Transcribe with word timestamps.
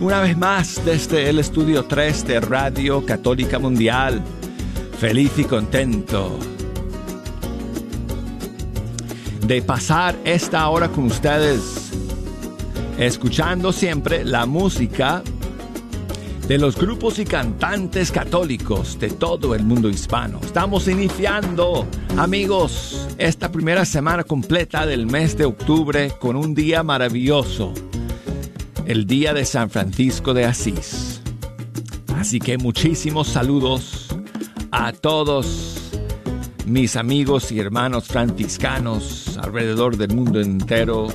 una 0.00 0.20
vez 0.20 0.36
más 0.36 0.82
desde 0.84 1.28
el 1.28 1.38
estudio 1.38 1.84
3 1.84 2.26
de 2.26 2.40
Radio 2.40 3.04
Católica 3.04 3.58
Mundial. 3.58 4.22
Feliz 4.98 5.32
y 5.38 5.44
contento 5.44 6.38
de 9.46 9.62
pasar 9.62 10.16
esta 10.24 10.68
hora 10.68 10.88
con 10.88 11.04
ustedes, 11.04 11.90
escuchando 12.98 13.72
siempre 13.72 14.24
la 14.24 14.46
música 14.46 15.22
de 16.48 16.58
los 16.58 16.76
grupos 16.76 17.18
y 17.18 17.24
cantantes 17.24 18.10
católicos 18.10 18.98
de 18.98 19.10
todo 19.10 19.54
el 19.54 19.64
mundo 19.64 19.90
hispano. 19.90 20.40
Estamos 20.42 20.88
iniciando, 20.88 21.86
amigos, 22.16 23.06
esta 23.18 23.52
primera 23.52 23.84
semana 23.84 24.24
completa 24.24 24.86
del 24.86 25.06
mes 25.06 25.36
de 25.36 25.44
octubre 25.44 26.12
con 26.18 26.36
un 26.36 26.54
día 26.54 26.82
maravilloso 26.82 27.74
el 28.90 29.06
día 29.06 29.32
de 29.32 29.44
San 29.44 29.70
Francisco 29.70 30.34
de 30.34 30.44
Asís. 30.46 31.20
Así 32.16 32.40
que 32.40 32.58
muchísimos 32.58 33.28
saludos 33.28 34.08
a 34.72 34.92
todos 34.92 35.92
mis 36.66 36.96
amigos 36.96 37.52
y 37.52 37.60
hermanos 37.60 38.08
franciscanos 38.08 39.38
alrededor 39.40 39.96
del 39.96 40.12
mundo 40.12 40.40
entero 40.40 41.06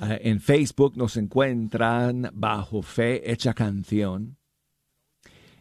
uh, 0.00 0.18
en 0.20 0.40
Facebook 0.40 0.96
nos 0.96 1.16
encuentran 1.16 2.30
bajo 2.32 2.82
Fe 2.82 3.32
Hecha 3.32 3.54
Canción 3.54 4.36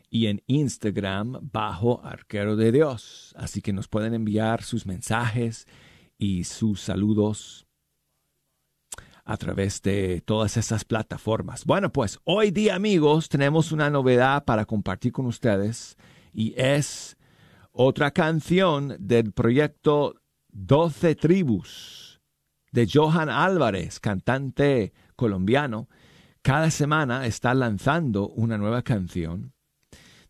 y 0.09 0.27
en 0.27 0.43
Instagram 0.45 1.49
bajo 1.51 2.03
Arquero 2.03 2.55
de 2.55 2.71
Dios. 2.71 3.33
Así 3.37 3.61
que 3.61 3.73
nos 3.73 3.87
pueden 3.87 4.13
enviar 4.13 4.61
sus 4.61 4.85
mensajes 4.85 5.67
y 6.17 6.43
sus 6.43 6.81
saludos 6.81 7.65
a 9.31 9.37
través 9.37 9.81
de 9.81 10.21
todas 10.25 10.57
esas 10.57 10.83
plataformas. 10.83 11.65
Bueno, 11.65 11.91
pues 11.91 12.19
hoy 12.25 12.51
día 12.51 12.75
amigos 12.75 13.29
tenemos 13.29 13.71
una 13.71 13.89
novedad 13.89 14.43
para 14.43 14.65
compartir 14.65 15.13
con 15.13 15.25
ustedes 15.25 15.97
y 16.33 16.53
es 16.57 17.15
otra 17.71 18.11
canción 18.11 18.97
del 18.99 19.31
proyecto 19.31 20.15
12 20.49 21.15
Tribus 21.15 22.21
de 22.73 22.89
Johan 22.91 23.29
Álvarez, 23.29 24.01
cantante 24.01 24.91
colombiano. 25.15 25.87
Cada 26.41 26.69
semana 26.69 27.25
está 27.25 27.53
lanzando 27.53 28.27
una 28.27 28.57
nueva 28.57 28.81
canción 28.81 29.53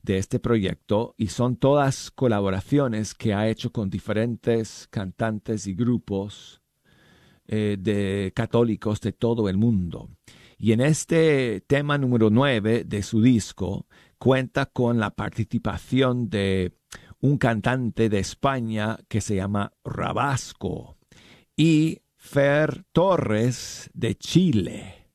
de 0.04 0.20
este 0.20 0.40
proyecto 0.40 1.16
y 1.18 1.28
son 1.28 1.56
todas 1.56 2.12
colaboraciones 2.12 3.16
que 3.16 3.34
ha 3.34 3.48
hecho 3.48 3.72
con 3.72 3.90
diferentes 3.90 4.88
cantantes 4.92 5.66
y 5.66 5.74
grupos 5.74 6.61
eh, 7.54 7.76
de 7.78 8.32
católicos 8.34 9.02
de 9.02 9.12
todo 9.12 9.50
el 9.50 9.58
mundo. 9.58 10.10
Y 10.58 10.72
en 10.72 10.80
este 10.80 11.60
tema 11.68 11.98
número 11.98 12.30
9 12.30 12.86
de 12.86 13.04
su 13.04 13.22
disco 13.22 13.88
cuenta 14.18 14.68
con 14.68 15.00
la 15.00 15.10
participación 15.10 16.30
de 16.30 16.78
un 17.20 17.38
cantante 17.38 18.08
de 18.08 18.20
España 18.20 18.98
que 19.10 19.20
se 19.20 19.36
llama 19.36 19.74
Rabasco 19.84 20.98
y 21.58 22.00
Fer 22.16 22.86
Torres 22.94 23.90
de 23.94 24.16
Chile. 24.16 25.10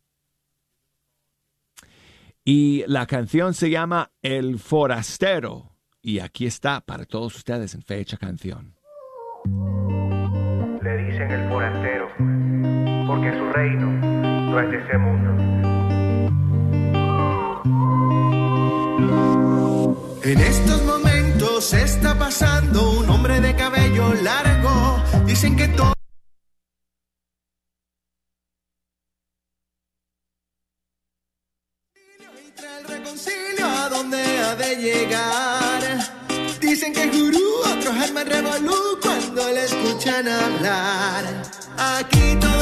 Y 2.45 2.85
la 2.87 3.07
canción 3.07 3.55
se 3.55 3.71
llama 3.71 4.13
El 4.21 4.59
Forastero. 4.59 5.73
Y 6.03 6.19
aquí 6.19 6.45
está 6.45 6.83
para 6.83 7.07
todos 7.07 7.35
ustedes 7.35 7.75
en 7.75 7.81
fecha 7.81 8.19
canción 8.19 8.77
le 10.87 10.97
dicen 10.99 11.31
el 11.33 11.49
forastero, 11.49 11.96
porque 13.07 13.33
su 13.33 13.53
reino 13.53 13.87
no 13.87 14.61
es 14.61 14.71
de 14.71 14.79
ese 14.79 14.99
mundo. 14.99 15.31
En 20.25 20.41
estos 20.41 20.83
momentos 20.85 21.73
está 21.73 22.19
pasando 22.19 22.91
un 22.99 23.09
hombre 23.09 23.41
de 23.41 23.55
cabello 23.55 24.13
largo. 24.23 25.03
Dicen 25.25 25.57
que 25.57 25.69
todo. 25.69 25.97
el 34.61 34.81
llegar. 34.81 35.83
Dicen 36.61 36.93
que 36.93 37.07
gurú, 37.09 37.61
otros 37.67 38.13
me 38.13 38.25
revolú 38.25 38.99
cuando 39.03 39.53
le 39.53 39.65
escuchan 39.65 40.27
hablar. 40.29 41.25
Aquí 41.79 42.37
todo 42.41 42.56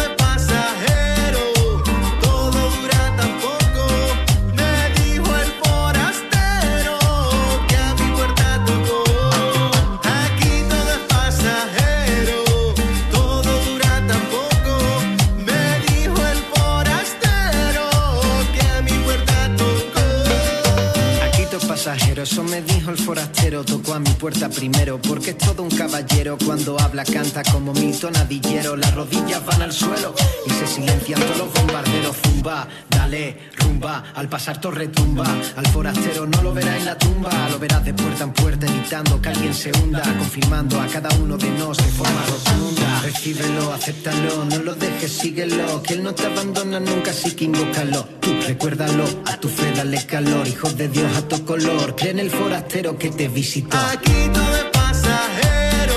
I 21.95 22.05
had. 22.07 22.14
Dijo 22.25 22.91
el 22.91 22.97
forastero, 22.97 23.65
tocó 23.65 23.93
a 23.93 23.99
mi 23.99 24.11
puerta 24.11 24.49
primero, 24.49 24.99
porque 25.01 25.31
es 25.31 25.39
todo 25.39 25.63
un 25.63 25.69
caballero. 25.69 26.39
Cuando 26.45 26.81
habla, 26.81 27.05
canta 27.05 27.43
como 27.43 27.73
mi 27.75 27.93
tonadillero. 27.93 28.77
Las 28.77 28.95
rodillas 28.95 29.45
van 29.45 29.63
al 29.63 29.73
suelo 29.73 30.15
y 30.47 30.51
se 30.51 30.67
silencian 30.67 31.21
todos 31.21 31.39
los 31.39 31.53
bombarderos. 31.53 32.17
Zumba, 32.17 32.67
dale, 32.89 33.51
rumba, 33.59 34.05
al 34.15 34.29
pasar 34.29 34.59
torre 34.61 34.89
tumba. 34.89 35.27
Al 35.57 35.67
forastero 35.67 36.27
no 36.27 36.43
lo 36.43 36.55
verás 36.55 36.79
en 36.79 36.85
la 36.87 36.97
tumba, 36.97 37.31
lo 37.51 37.59
verás 37.59 37.85
de 37.85 37.93
puerta 37.93 38.25
en 38.25 38.33
puerta, 38.33 38.67
evitando 38.67 39.21
que 39.21 39.29
alguien 39.29 39.55
se 39.55 39.71
hunda, 39.79 40.03
confirmando 40.03 40.81
a 40.81 40.87
cada 40.87 41.11
uno 41.17 41.37
de 41.37 41.51
nos 41.51 41.77
de 41.77 41.85
forma 41.85 42.25
rotunda. 42.27 43.01
Recíbelo, 43.03 43.73
acéptalo, 43.73 44.45
no 44.47 44.59
lo 44.61 44.75
dejes, 44.75 45.13
síguelo, 45.13 45.83
que 45.83 45.95
él 45.95 46.03
no 46.03 46.15
te 46.15 46.25
abandona 46.25 46.81
nunca, 46.81 47.11
así 47.11 47.33
que 47.33 47.45
invócalo. 47.45 48.09
Tú 48.21 48.31
recuérdalo, 48.47 49.05
a 49.27 49.37
tu 49.37 49.49
fe 49.49 49.73
dale 49.73 50.05
calor, 50.07 50.49
hijo 50.49 50.71
de 50.71 50.89
Dios 50.89 51.17
a 51.17 51.29
tu 51.29 51.45
color, 51.45 51.95
en 52.15 52.21
el 52.21 52.31
forastero 52.31 52.97
que 52.97 53.11
te 53.11 53.27
visitó. 53.27 53.77
Aquí 53.77 54.13
todo 54.33 54.57
es 54.57 54.65
pasajero, 54.73 55.97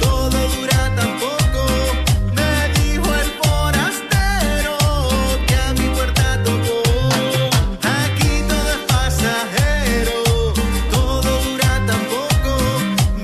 todo 0.00 0.38
dura 0.56 0.96
tan 0.96 1.12
poco. 1.20 1.62
Me 2.34 2.52
dijo 2.80 3.08
el 3.22 3.30
forastero 3.42 4.76
que 5.46 5.54
a 5.54 5.72
mi 5.74 5.88
puerta 5.94 6.42
tocó. 6.42 6.82
Aquí 8.00 8.32
todo 8.50 8.68
es 8.76 8.82
pasajero, 8.94 10.16
todo 10.90 11.30
dura 11.46 11.72
tan 11.86 12.02
poco. 12.14 12.52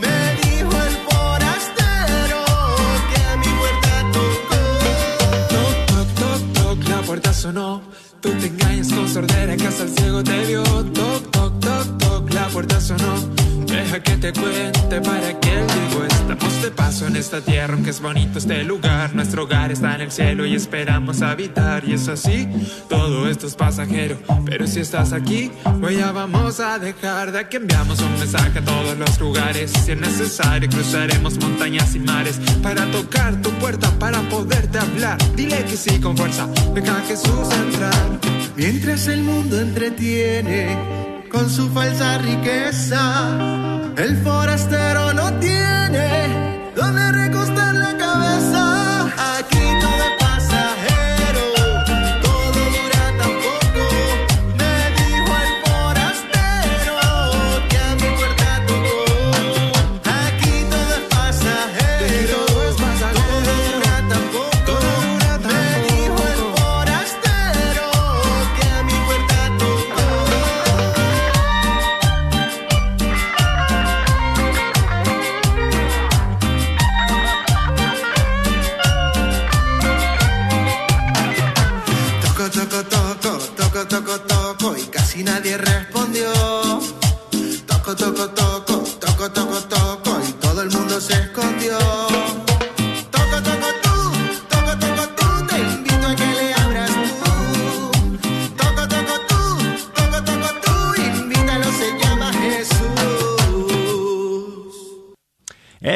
Me 0.03 0.19
dijo 0.43 0.77
el 0.89 0.97
forastero 1.09 2.41
que 3.11 3.21
a 3.33 3.37
mi 3.43 3.51
puerta 3.61 3.93
tocó. 4.17 4.61
Toc, 5.55 5.77
toc, 5.91 6.09
toc, 6.21 6.41
toc, 6.55 6.89
la 6.89 7.01
puerta 7.03 7.33
sonó. 7.33 7.83
Tú 8.21 8.29
te 8.41 8.47
engañas 8.47 8.89
con 8.93 9.09
sordera, 9.09 9.57
que 9.57 9.67
hasta 9.67 9.83
el 9.83 9.91
ciego 9.91 10.23
te 10.23 10.45
vio. 10.47 10.63
Toc, 10.63 11.34
toc, 11.99 12.33
la 12.33 12.49
puerta 12.49 12.81
sonó. 12.81 13.15
Deja 13.67 14.01
que 14.01 14.17
te 14.17 14.33
cuente 14.33 15.01
para 15.01 15.41
que 15.41 15.51
digo 15.51 16.05
Estamos 16.25 16.63
de 16.63 16.71
paso 16.71 17.07
en 17.07 17.17
esta 17.17 17.43
tierra, 17.43 17.75
aunque 17.75 17.91
es 17.91 18.01
bonito 18.01 18.39
este 18.39 18.65
lugar. 18.65 19.15
Nuestro 19.15 19.45
hogar 19.45 19.71
está 19.71 19.95
en 19.97 20.01
el 20.01 20.11
cielo 20.11 20.47
y 20.47 20.55
esperamos 20.55 21.21
habitar. 21.21 21.85
Y 21.87 21.93
es 21.93 22.09
así, 22.09 22.49
todo 22.89 23.29
esto 23.29 23.47
es 23.47 23.55
pasajero. 23.55 24.17
Pero 24.47 24.67
si 24.67 24.81
estás 24.81 25.13
aquí, 25.13 25.51
hoy 25.83 25.99
ya 25.99 26.13
vamos 26.13 26.61
a 26.61 26.79
dejar 26.79 27.31
de 27.31 27.47
que 27.47 27.59
enviamos 27.59 28.01
un 28.01 28.19
mensaje 28.19 28.59
a 28.59 28.65
todos 28.65 28.97
los 28.97 29.21
lugares. 29.21 29.71
Si 29.85 29.93
es 29.93 30.01
necesario, 30.01 30.69
cruzaremos 30.71 31.39
montañas 31.39 31.95
y 31.95 31.99
mares 31.99 32.41
para 32.63 32.91
tocar 32.91 33.43
tu 33.43 33.51
puerta, 33.59 33.91
para 33.99 34.23
poderte 34.31 34.79
hablar. 34.79 35.19
Dile 35.37 35.63
que 35.65 35.77
sí 35.77 36.01
con 36.01 36.17
fuerza, 36.17 36.49
deja 36.75 36.97
a 36.97 37.01
Jesús 37.03 37.49
entrar. 37.67 38.19
Mientras 38.57 39.09
el 39.09 39.23
mundo 39.25 39.61
entretiene 39.61 41.04
con 41.35 41.51
su 41.51 41.69
falsa 41.71 42.19
riqueza, 42.19 43.03
el 43.97 44.17
forastero 44.23 45.13
no 45.15 45.33
tiene 45.41 46.71
donde 46.77 47.13
recostar 47.13 47.75
la 47.75 47.97
cabeza. 47.97 49.07
Aquí 49.37 49.65
todo 49.81 50.04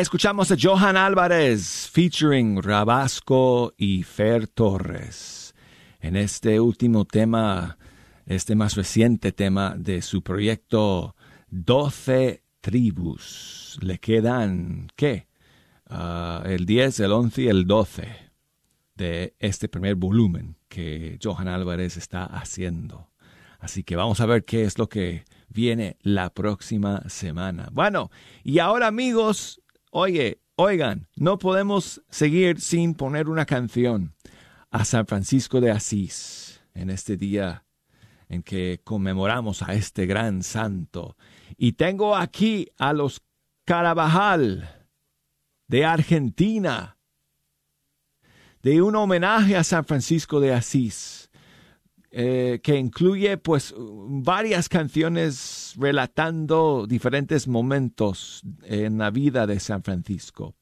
Escuchamos 0.08 0.50
a 0.50 0.56
Johan 0.58 0.96
Álvarez 0.96 1.90
featuring 1.92 2.62
Rabasco 2.62 3.74
y 3.76 4.04
Fer 4.04 4.46
Torres 4.46 5.54
en 6.00 6.16
este 6.16 6.60
último 6.60 7.04
tema, 7.04 7.76
este 8.24 8.54
más 8.54 8.74
reciente 8.74 9.32
tema 9.32 9.74
de 9.76 10.00
su 10.00 10.22
proyecto 10.22 11.14
12 11.50 12.42
tribus. 12.62 13.78
Le 13.82 13.98
quedan, 13.98 14.88
¿qué? 14.96 15.28
Ah, 15.90 16.42
el 16.46 16.64
10, 16.64 17.00
el 17.00 17.12
11 17.12 17.42
y 17.42 17.48
el 17.48 17.66
12 17.66 18.08
de 18.94 19.36
este 19.38 19.68
primer 19.68 19.96
volumen 19.96 20.56
que 20.68 21.18
Johan 21.22 21.48
Álvarez 21.48 21.98
está 21.98 22.24
haciendo. 22.24 23.10
Así 23.58 23.84
que 23.84 23.94
vamos 23.94 24.20
a 24.20 24.26
ver 24.26 24.46
qué 24.46 24.62
es 24.62 24.78
lo 24.78 24.88
que 24.88 25.26
viene 25.50 25.98
la 26.00 26.30
próxima 26.30 27.02
semana. 27.10 27.68
Bueno, 27.72 28.10
y 28.42 28.60
ahora 28.60 28.86
amigos, 28.86 29.57
oye, 29.90 30.40
oigan, 30.56 31.08
no 31.16 31.38
podemos 31.38 32.02
seguir 32.10 32.60
sin 32.60 32.94
poner 32.94 33.28
una 33.28 33.46
canción 33.46 34.14
a 34.70 34.84
San 34.84 35.06
Francisco 35.06 35.60
de 35.60 35.70
Asís 35.70 36.60
en 36.74 36.90
este 36.90 37.16
día 37.16 37.64
en 38.28 38.42
que 38.42 38.80
conmemoramos 38.84 39.62
a 39.62 39.74
este 39.74 40.06
gran 40.06 40.42
santo. 40.42 41.16
Y 41.56 41.72
tengo 41.72 42.16
aquí 42.16 42.68
a 42.76 42.92
los 42.92 43.22
Carabajal 43.64 44.86
de 45.66 45.84
Argentina, 45.84 46.98
de 48.62 48.80
un 48.82 48.96
homenaje 48.96 49.56
a 49.56 49.64
San 49.64 49.84
Francisco 49.84 50.40
de 50.40 50.54
Asís, 50.54 51.27
eh, 52.10 52.60
que 52.62 52.76
incluye 52.76 53.36
pues 53.36 53.74
varias 53.76 54.68
canciones 54.68 55.74
relatando 55.76 56.86
diferentes 56.88 57.46
momentos 57.46 58.42
en 58.62 58.98
la 58.98 59.10
vida 59.10 59.46
de 59.46 59.60
San 59.60 59.82
Francisco. 59.82 60.54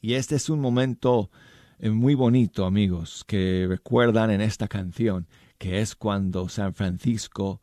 Y 0.00 0.14
este 0.14 0.36
es 0.36 0.48
un 0.48 0.60
momento 0.60 1.30
eh, 1.78 1.90
muy 1.90 2.14
bonito, 2.14 2.66
amigos, 2.66 3.24
que 3.26 3.66
recuerdan 3.68 4.30
en 4.30 4.40
esta 4.40 4.68
canción, 4.68 5.26
que 5.58 5.80
es 5.80 5.96
cuando 5.96 6.48
San 6.48 6.74
Francisco 6.74 7.60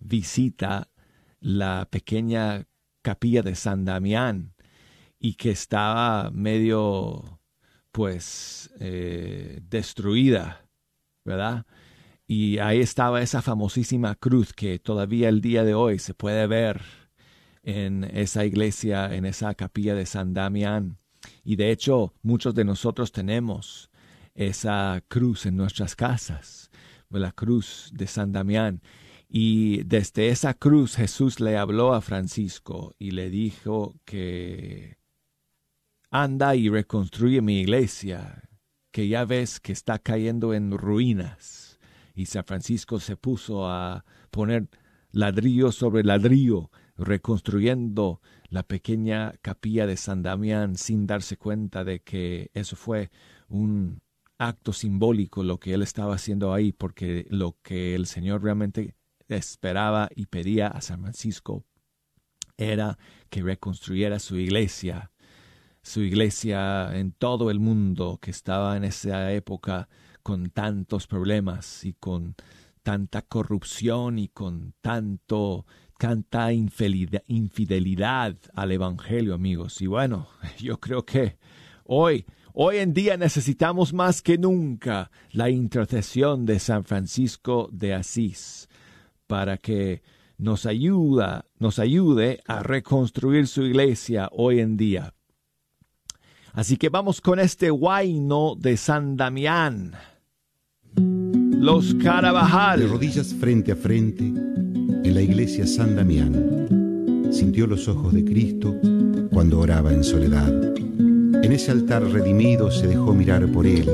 visita 0.00 0.88
la 1.40 1.86
pequeña 1.90 2.66
capilla 3.02 3.42
de 3.42 3.54
San 3.54 3.84
Damián 3.84 4.54
y 5.20 5.34
que 5.34 5.50
estaba 5.50 6.30
medio, 6.30 7.40
pues, 7.92 8.70
eh, 8.80 9.60
destruida, 9.62 10.64
¿verdad? 11.24 11.66
Y 12.30 12.58
ahí 12.58 12.80
estaba 12.80 13.22
esa 13.22 13.40
famosísima 13.40 14.14
cruz 14.14 14.52
que 14.52 14.78
todavía 14.78 15.30
el 15.30 15.40
día 15.40 15.64
de 15.64 15.72
hoy 15.72 15.98
se 15.98 16.12
puede 16.12 16.46
ver 16.46 16.82
en 17.62 18.04
esa 18.04 18.44
iglesia, 18.44 19.14
en 19.14 19.24
esa 19.24 19.54
capilla 19.54 19.94
de 19.94 20.04
San 20.04 20.34
Damián. 20.34 20.98
Y 21.42 21.56
de 21.56 21.70
hecho, 21.70 22.12
muchos 22.22 22.54
de 22.54 22.66
nosotros 22.66 23.12
tenemos 23.12 23.90
esa 24.34 25.02
cruz 25.08 25.46
en 25.46 25.56
nuestras 25.56 25.96
casas, 25.96 26.70
la 27.08 27.32
cruz 27.32 27.90
de 27.94 28.06
San 28.06 28.32
Damián. 28.32 28.82
Y 29.26 29.84
desde 29.84 30.28
esa 30.28 30.52
cruz 30.52 30.96
Jesús 30.96 31.40
le 31.40 31.56
habló 31.56 31.94
a 31.94 32.02
Francisco 32.02 32.94
y 32.98 33.12
le 33.12 33.30
dijo 33.30 33.96
que 34.04 34.98
anda 36.10 36.56
y 36.56 36.68
reconstruye 36.68 37.40
mi 37.40 37.60
iglesia, 37.60 38.50
que 38.90 39.08
ya 39.08 39.24
ves 39.24 39.60
que 39.60 39.72
está 39.72 39.98
cayendo 39.98 40.52
en 40.52 40.76
ruinas. 40.76 41.67
Y 42.18 42.26
San 42.26 42.44
Francisco 42.44 42.98
se 42.98 43.16
puso 43.16 43.68
a 43.68 44.04
poner 44.32 44.68
ladrillo 45.12 45.70
sobre 45.70 46.02
ladrillo, 46.02 46.72
reconstruyendo 46.96 48.20
la 48.48 48.64
pequeña 48.64 49.34
capilla 49.40 49.86
de 49.86 49.96
San 49.96 50.24
Damián 50.24 50.74
sin 50.74 51.06
darse 51.06 51.36
cuenta 51.36 51.84
de 51.84 52.00
que 52.00 52.50
eso 52.54 52.74
fue 52.74 53.12
un 53.48 54.02
acto 54.36 54.72
simbólico 54.72 55.44
lo 55.44 55.60
que 55.60 55.74
él 55.74 55.82
estaba 55.82 56.16
haciendo 56.16 56.52
ahí, 56.52 56.72
porque 56.72 57.24
lo 57.30 57.56
que 57.62 57.94
el 57.94 58.06
Señor 58.06 58.42
realmente 58.42 58.96
esperaba 59.28 60.08
y 60.12 60.26
pedía 60.26 60.66
a 60.66 60.80
San 60.80 61.02
Francisco 61.02 61.64
era 62.56 62.98
que 63.30 63.42
reconstruyera 63.42 64.18
su 64.18 64.38
iglesia, 64.38 65.12
su 65.82 66.00
iglesia 66.00 66.98
en 66.98 67.12
todo 67.12 67.52
el 67.52 67.60
mundo 67.60 68.18
que 68.20 68.32
estaba 68.32 68.76
en 68.76 68.82
esa 68.82 69.32
época 69.32 69.88
con 70.28 70.50
tantos 70.50 71.06
problemas 71.06 71.86
y 71.86 71.94
con 71.94 72.34
tanta 72.82 73.22
corrupción 73.22 74.18
y 74.18 74.28
con 74.28 74.74
tanto 74.82 75.64
tanta 75.96 76.52
infidelidad, 76.52 77.22
infidelidad 77.28 78.36
al 78.52 78.72
Evangelio, 78.72 79.32
amigos. 79.32 79.80
Y 79.80 79.86
bueno, 79.86 80.28
yo 80.58 80.78
creo 80.80 81.06
que 81.06 81.38
hoy, 81.84 82.26
hoy 82.52 82.76
en 82.76 82.92
día 82.92 83.16
necesitamos 83.16 83.94
más 83.94 84.20
que 84.20 84.36
nunca 84.36 85.10
la 85.30 85.48
intercesión 85.48 86.44
de 86.44 86.58
San 86.58 86.84
Francisco 86.84 87.70
de 87.72 87.94
Asís 87.94 88.68
para 89.26 89.56
que 89.56 90.02
nos 90.36 90.66
ayuda, 90.66 91.46
nos 91.58 91.78
ayude 91.78 92.42
a 92.46 92.62
reconstruir 92.62 93.46
su 93.46 93.62
iglesia 93.62 94.28
hoy 94.30 94.60
en 94.60 94.76
día. 94.76 95.14
Así 96.52 96.76
que 96.76 96.90
vamos 96.90 97.22
con 97.22 97.38
este 97.38 97.70
guayno 97.70 98.56
de 98.56 98.76
San 98.76 99.16
Damián. 99.16 99.96
Los 101.70 101.94
Carabajal. 101.96 102.80
De 102.80 102.86
rodillas 102.86 103.34
frente 103.34 103.72
a 103.72 103.76
frente, 103.76 104.24
en 104.24 105.12
la 105.12 105.20
iglesia 105.20 105.66
San 105.66 105.96
Damián, 105.96 107.28
sintió 107.30 107.66
los 107.66 107.88
ojos 107.88 108.14
de 108.14 108.24
Cristo 108.24 108.74
cuando 109.30 109.60
oraba 109.60 109.92
en 109.92 110.02
soledad. 110.02 110.50
En 110.78 111.52
ese 111.52 111.70
altar 111.70 112.04
redimido 112.04 112.70
se 112.70 112.86
dejó 112.86 113.12
mirar 113.12 113.46
por 113.52 113.66
él, 113.66 113.84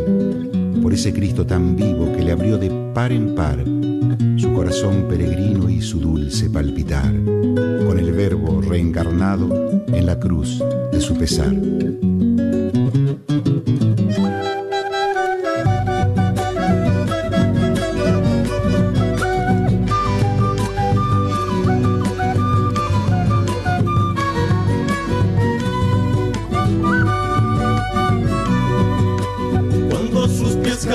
por 0.81 0.93
ese 0.93 1.13
Cristo 1.13 1.45
tan 1.45 1.75
vivo 1.75 2.13
que 2.17 2.23
le 2.23 2.31
abrió 2.31 2.59
de 2.59 2.71
par 2.95 3.11
en 3.11 3.35
par 3.35 3.65
su 4.37 4.53
corazón 4.53 5.07
peregrino 5.09 5.69
y 5.69 5.83
su 5.83 5.99
dulce 5.99 6.49
palpitar, 6.51 7.13
con 7.13 7.99
el 7.99 8.13
verbo 8.13 8.61
reencarnado 8.61 9.83
en 9.89 10.07
la 10.07 10.21
cruz 10.21 10.63
de 10.93 11.01
su 11.01 11.17
pesar. 11.17 11.53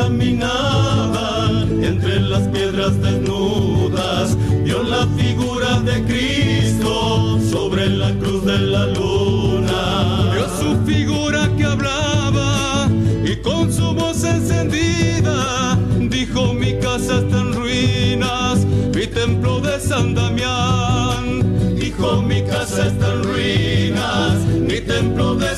Caminaban 0.10 1.84
entre 1.84 2.20
las 2.22 2.48
piedras 2.48 3.00
desnudas, 3.00 4.36
vio 4.63 4.82
la 4.82 5.06
figura 5.18 5.80
de 5.82 6.04
Cristo 6.04 7.39
sobre 7.51 7.89
la 7.89 8.12
cruz 8.16 8.44
de 8.44 8.58
la 8.58 8.88
luna. 8.88 10.32
Vio 10.34 10.48
su 10.60 10.84
figura 10.86 11.48
que 11.56 11.66
hablaba 11.66 12.89
y 13.24 13.36
con 13.38 13.72
su 13.72 13.94
voz 13.94 14.24
encendida 14.24 15.78
dijo: 16.00 16.54
Mi 16.54 16.74
casa 16.80 17.20
está 17.20 17.42
en 17.42 17.54
ruinas, 17.54 18.66
mi 18.96 19.06
templo 19.06 19.60
de 19.62 19.80
San 19.80 20.16
Damián. 20.16 21.75
Dijo: 21.75 22.24
Mi 22.24 22.42
casa 22.44 22.88
está 22.88 23.13
en 23.13 23.24
ruinas, 23.24 24.34
mi 24.70 24.82
templo 24.82 25.36
de 25.36 25.56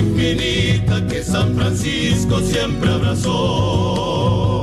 infinita 0.00 1.06
que 1.06 1.22
San 1.22 1.54
Francisco 1.54 2.40
siempre 2.40 2.90
abrazó. 2.90 4.59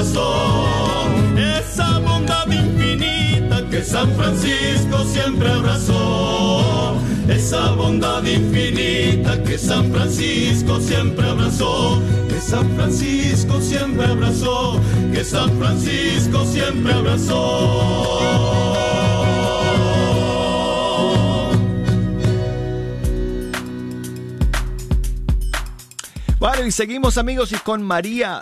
Corazón. 0.00 1.38
Esa 1.38 1.98
bondad 1.98 2.46
infinita 2.46 3.68
que 3.70 3.82
San 3.82 4.10
Francisco 4.14 5.04
siempre 5.04 5.50
abrazó. 5.50 6.96
Esa 7.28 7.72
bondad 7.72 8.24
infinita 8.24 9.42
que 9.42 9.58
San 9.58 9.92
Francisco 9.92 10.80
siempre 10.80 11.28
abrazó. 11.28 12.00
Que 12.28 12.40
San 12.40 12.68
Francisco 12.76 13.60
siempre 13.60 14.06
abrazó. 14.06 14.80
Que 15.12 15.24
San 15.24 15.50
Francisco 15.58 16.44
siempre 16.46 16.92
abrazó. 16.92 18.40
Bueno, 26.38 26.66
y 26.66 26.70
seguimos 26.72 27.18
amigos 27.18 27.52
y 27.52 27.56
con 27.56 27.82
María, 27.82 28.38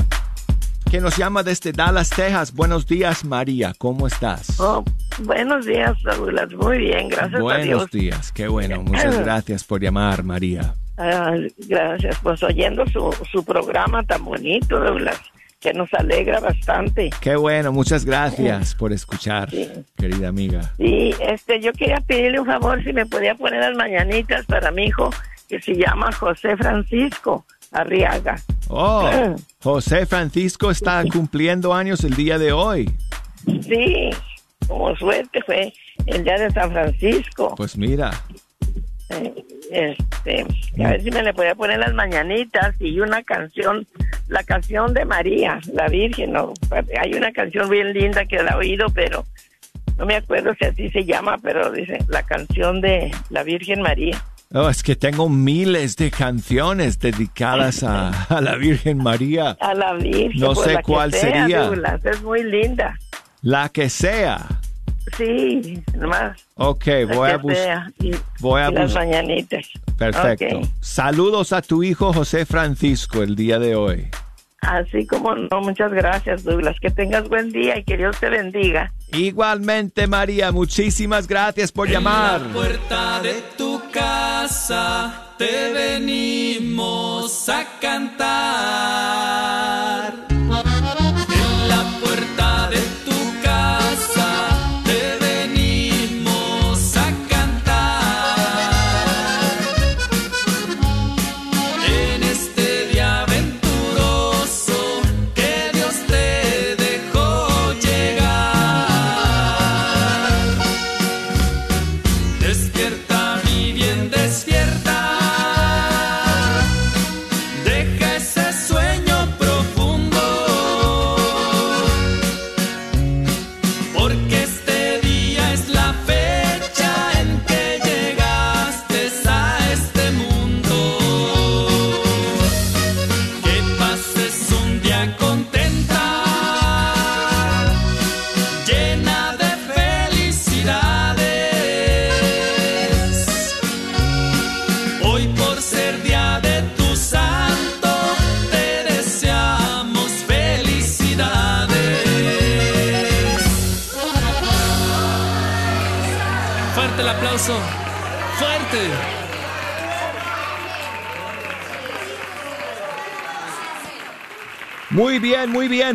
que 0.90 1.00
nos 1.00 1.16
llama 1.16 1.42
desde 1.42 1.72
Dallas, 1.72 2.10
Texas. 2.10 2.52
Buenos 2.54 2.86
días, 2.86 3.24
María, 3.24 3.74
¿cómo 3.76 4.06
estás? 4.06 4.58
Oh, 4.58 4.84
buenos 5.24 5.66
días, 5.66 5.96
Douglas. 6.02 6.52
Muy 6.54 6.78
bien, 6.78 7.08
gracias 7.08 7.34
a 7.34 7.38
Dios. 7.38 7.42
Buenos 7.42 7.90
días, 7.90 8.32
qué 8.32 8.48
bueno. 8.48 8.82
Muchas 8.82 9.18
gracias 9.24 9.64
por 9.64 9.82
llamar, 9.82 10.22
María. 10.22 10.74
Ah, 10.96 11.34
gracias, 11.68 12.16
pues 12.22 12.42
oyendo 12.42 12.86
su, 12.86 13.14
su 13.30 13.44
programa 13.44 14.02
tan 14.04 14.24
bonito, 14.24 14.80
Douglas, 14.80 15.20
que 15.60 15.72
nos 15.74 15.92
alegra 15.94 16.40
bastante. 16.40 17.10
Qué 17.20 17.36
bueno, 17.36 17.70
muchas 17.72 18.04
gracias 18.04 18.74
por 18.78 18.92
escuchar, 18.92 19.50
Sí. 19.50 19.68
querida 19.96 20.28
amiga. 20.28 20.72
Y 20.78 21.14
este, 21.20 21.60
yo 21.60 21.72
quería 21.72 22.00
pedirle 22.00 22.40
un 22.40 22.46
favor 22.46 22.82
si 22.82 22.92
me 22.92 23.04
podía 23.06 23.34
poner 23.34 23.60
las 23.60 23.76
mañanitas 23.76 24.46
para 24.46 24.70
mi 24.70 24.86
hijo 24.86 25.10
que 25.48 25.60
se 25.60 25.74
llama 25.74 26.12
José 26.12 26.56
Francisco 26.56 27.44
Arriaga. 27.72 28.36
Oh, 28.68 29.08
José 29.62 30.06
Francisco 30.06 30.70
está 30.70 31.02
cumpliendo 31.12 31.74
años 31.74 32.04
el 32.04 32.14
día 32.14 32.38
de 32.38 32.52
hoy. 32.52 32.90
Sí, 33.44 34.10
como 34.66 34.94
suerte 34.96 35.40
fue 35.44 35.72
el 36.06 36.24
día 36.24 36.38
de 36.38 36.50
San 36.50 36.72
Francisco. 36.72 37.54
Pues 37.56 37.76
mira, 37.76 38.10
Eh, 39.10 39.44
este, 39.70 40.46
a 40.84 40.90
ver 40.90 41.02
si 41.02 41.10
me 41.10 41.22
le 41.22 41.32
podía 41.32 41.54
poner 41.54 41.78
las 41.78 41.94
mañanitas 41.94 42.74
y 42.78 43.00
una 43.00 43.22
canción, 43.22 43.86
la 44.28 44.42
canción 44.42 44.92
de 44.94 45.04
María, 45.06 45.60
la 45.72 45.88
Virgen. 45.88 46.32
¿no? 46.32 46.52
Hay 47.00 47.14
una 47.14 47.32
canción 47.32 47.68
bien 47.70 47.92
linda 47.94 48.24
que 48.26 48.42
la 48.42 48.52
he 48.52 48.56
oído, 48.56 48.86
pero 48.90 49.24
no 49.96 50.04
me 50.06 50.16
acuerdo 50.16 50.54
si 50.58 50.66
así 50.66 50.90
se 50.90 51.04
llama, 51.04 51.38
pero 51.42 51.70
dice 51.72 51.98
la 52.08 52.22
canción 52.22 52.80
de 52.80 53.10
la 53.30 53.42
Virgen 53.44 53.80
María. 53.82 54.22
Oh, 54.54 54.68
es 54.68 54.82
que 54.82 54.96
tengo 54.96 55.28
miles 55.28 55.96
de 55.96 56.10
canciones 56.10 56.98
dedicadas 56.98 57.82
a, 57.82 58.10
a 58.24 58.40
la 58.40 58.56
Virgen 58.56 58.98
María. 58.98 59.56
A 59.60 59.74
la 59.74 59.94
Virgen. 59.94 60.40
No 60.40 60.54
pues, 60.54 60.66
sé 60.66 60.74
la 60.74 60.82
que 60.82 60.92
cuál 60.92 61.12
sea, 61.12 61.20
sería. 61.20 61.62
Douglas, 61.62 62.04
es 62.04 62.22
muy 62.22 62.42
linda. 62.44 62.98
La 63.42 63.68
que 63.68 63.88
sea. 63.88 64.46
Sí, 65.16 65.82
nomás. 65.94 66.38
Ok, 66.56 66.84
voy 67.12 67.30
a 67.30 67.36
buscar. 67.38 67.92
voy 68.40 68.60
a 68.60 68.68
y 68.70 68.74
las 68.74 68.84
bus- 68.84 68.94
mañanitas. 68.94 69.66
Perfecto. 69.96 70.60
Saludos 70.80 71.52
a 71.52 71.62
tu 71.62 71.82
hijo 71.82 72.12
José 72.12 72.44
Francisco 72.44 73.22
el 73.22 73.34
día 73.34 73.58
de 73.58 73.74
hoy. 73.74 74.08
Así 74.60 75.06
como 75.06 75.34
no, 75.34 75.60
muchas 75.60 75.92
gracias, 75.92 76.44
Douglas. 76.44 76.76
Que 76.80 76.90
tengas 76.90 77.28
buen 77.28 77.50
día 77.50 77.78
y 77.78 77.84
que 77.84 77.96
Dios 77.96 78.18
te 78.18 78.28
bendiga. 78.28 78.92
Igualmente, 79.12 80.06
María, 80.06 80.52
muchísimas 80.52 81.26
gracias 81.26 81.72
por 81.72 81.88
llamar. 81.88 82.42
puerta 82.52 83.20
de 83.22 83.42
tu 83.56 83.80
casa 83.92 85.34
te 85.38 85.72
venimos 85.72 87.48
a 87.48 87.64
cantar. 87.80 89.77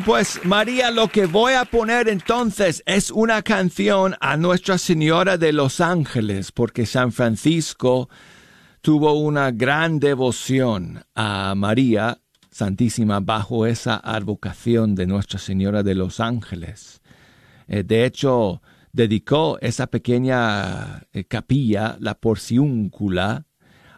Pues 0.02 0.44
María, 0.44 0.90
lo 0.90 1.08
que 1.08 1.28
voy 1.28 1.54
a 1.54 1.66
poner 1.66 2.10
entonces 2.10 2.82
es 2.88 3.12
una 3.12 3.44
canción 3.44 4.16
a 4.20 4.38
Nuestra 4.38 4.80
Señora 4.80 5.38
de 5.38 5.54
los 5.54 5.82
Ángeles, 5.82 6.52
porque 6.52 6.88
San 6.88 7.12
Francisco 7.12 8.10
tuvo 8.82 9.14
una 9.14 9.52
gran 9.52 10.00
devoción 10.00 11.06
a 11.14 11.54
María 11.56 12.20
Santísima 12.50 13.20
bajo 13.20 13.68
esa 13.68 13.98
advocación 13.98 14.96
de 14.96 15.06
Nuestra 15.06 15.38
Señora 15.38 15.84
de 15.84 15.94
los 15.94 16.20
Ángeles. 16.20 17.02
Eh, 17.68 17.84
de 17.84 18.06
hecho, 18.06 18.64
dedicó 18.92 19.60
esa 19.62 19.88
pequeña 19.88 21.04
eh, 21.14 21.26
capilla, 21.26 21.98
la 22.00 22.16
porciúncula, 22.16 23.46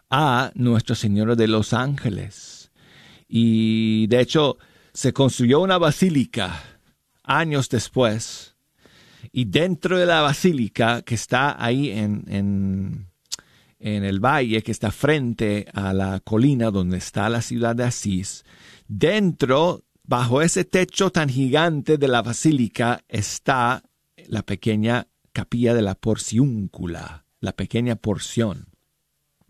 a 0.10 0.52
Nuestra 0.56 0.96
Señora 0.96 1.36
de 1.36 1.48
los 1.48 1.74
Ángeles. 1.74 2.72
Y 3.30 4.08
de 4.08 4.20
hecho, 4.20 4.58
se 4.96 5.12
construyó 5.12 5.60
una 5.60 5.78
basílica 5.78 6.64
años 7.22 7.70
después. 7.70 8.56
Y 9.32 9.46
dentro 9.46 9.98
de 10.00 10.06
la 10.06 10.22
basílica, 10.22 11.02
que 11.02 11.16
está 11.16 11.62
ahí 11.64 11.92
en, 11.92 12.24
en, 12.28 13.08
el 13.80 14.20
valle, 14.20 14.64
que 14.64 14.72
está 14.72 14.92
frente 14.92 15.68
a 15.74 15.94
la 15.94 16.22
colina 16.22 16.72
donde 16.72 16.98
está 16.98 17.30
la 17.30 17.42
ciudad 17.42 17.76
de 17.76 17.84
Asís, 17.84 18.46
dentro, 18.88 19.84
bajo 20.04 20.42
ese 20.42 20.64
techo 20.64 21.12
tan 21.12 21.28
gigante 21.28 21.98
de 21.98 22.08
la 22.08 22.22
basílica, 22.22 23.04
está 23.10 23.84
la 24.28 24.44
pequeña 24.44 25.08
capilla 25.34 25.74
de 25.74 25.82
la 25.82 25.96
porciúncula, 25.96 27.26
la 27.42 27.52
pequeña 27.52 27.98
porción 27.98 28.70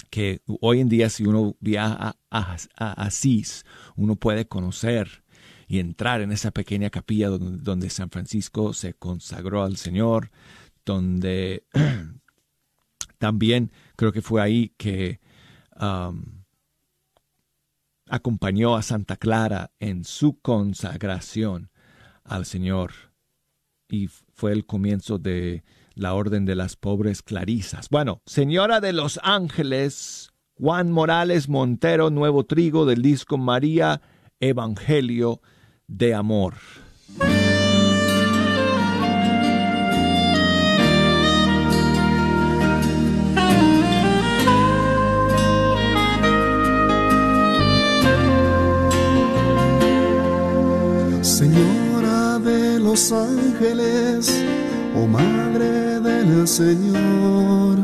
que 0.10 0.41
hoy 0.62 0.80
en 0.80 0.88
día 0.88 1.10
si 1.10 1.26
uno 1.26 1.58
viaja 1.60 2.15
a 2.30 2.58
Asís, 2.78 3.65
uno 3.98 4.15
puede 4.15 4.48
conocer 4.48 5.25
y 5.67 5.80
entrar 5.80 6.21
en 6.21 6.32
esa 6.32 6.51
pequeña 6.51 6.89
capilla 6.89 7.30
donde, 7.30 7.89
San 7.89 8.10
Francisco 8.10 8.73
se 8.73 8.93
consagró 8.93 9.63
al 9.63 9.78
Señor, 9.78 10.32
donde 10.86 11.63
también 13.17 13.71
creo 13.95 14.12
que 14.12 14.21
fue 14.21 14.41
ahí 14.41 14.73
que 14.78 15.19
acompañó 18.08 18.75
a 18.75 18.82
Santa 18.82 19.17
Clara 19.17 19.71
en 19.80 20.04
su 20.04 20.39
consagración 20.39 21.71
al 22.23 22.45
Señor 22.45 22.91
y 23.89 24.08
fue 24.08 24.51
el 24.51 24.65
comienzo 24.65 25.17
de 25.17 25.63
la 25.93 26.13
Orden 26.13 26.45
de 26.45 26.56
las 26.56 26.75
Pobres 26.75 27.21
Clarisas. 27.21 27.89
Bueno, 27.89 28.21
Señora 28.25 28.82
de 28.82 28.93
los 28.93 29.19
Ángeles, 29.23 30.32
Juan 30.56 30.91
Morales 30.91 31.49
Montero, 31.49 32.10
Nuevo 32.10 32.45
Trigo 32.45 32.86
del 32.86 33.01
disco 33.01 33.38
María 33.38 34.01
Evangelio 34.39 35.41
de 35.88 36.13
amor. 36.13 36.54
Señora 51.21 52.39
de 52.39 52.80
los 52.80 53.12
ángeles, 53.12 54.43
oh 54.95 55.08
Madre 55.08 56.00
del 56.00 56.48
Señor, 56.48 57.80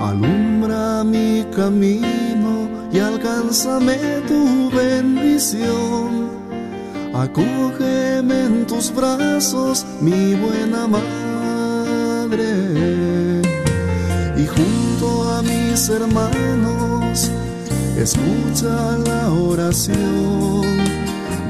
alumbra 0.00 1.04
mi 1.04 1.44
camino 1.54 2.68
y 2.92 2.98
alcánzame 2.98 3.96
tu 4.28 4.70
bendición 4.70 6.43
Acógeme 7.14 8.46
en 8.46 8.66
tus 8.66 8.92
brazos, 8.92 9.86
mi 10.00 10.34
buena 10.34 10.88
madre. 10.88 12.50
Y 14.36 14.44
junto 14.46 15.22
a 15.32 15.40
mis 15.42 15.88
hermanos, 15.88 17.30
escucha 17.96 18.98
la 19.06 19.30
oración. 19.30 20.66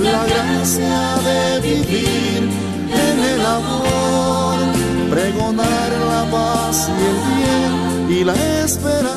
la 0.00 0.22
gracia 0.32 0.98
de 1.28 1.40
vivir 1.68 2.40
en 3.06 3.16
el 3.32 3.42
amor, 3.58 4.56
pregonar 5.10 5.90
la 6.12 6.22
paz 6.30 6.76
y 6.88 6.90
el 7.10 7.18
bien 7.36 7.72
y 8.18 8.20
la 8.24 8.34
esperanza. 8.64 9.15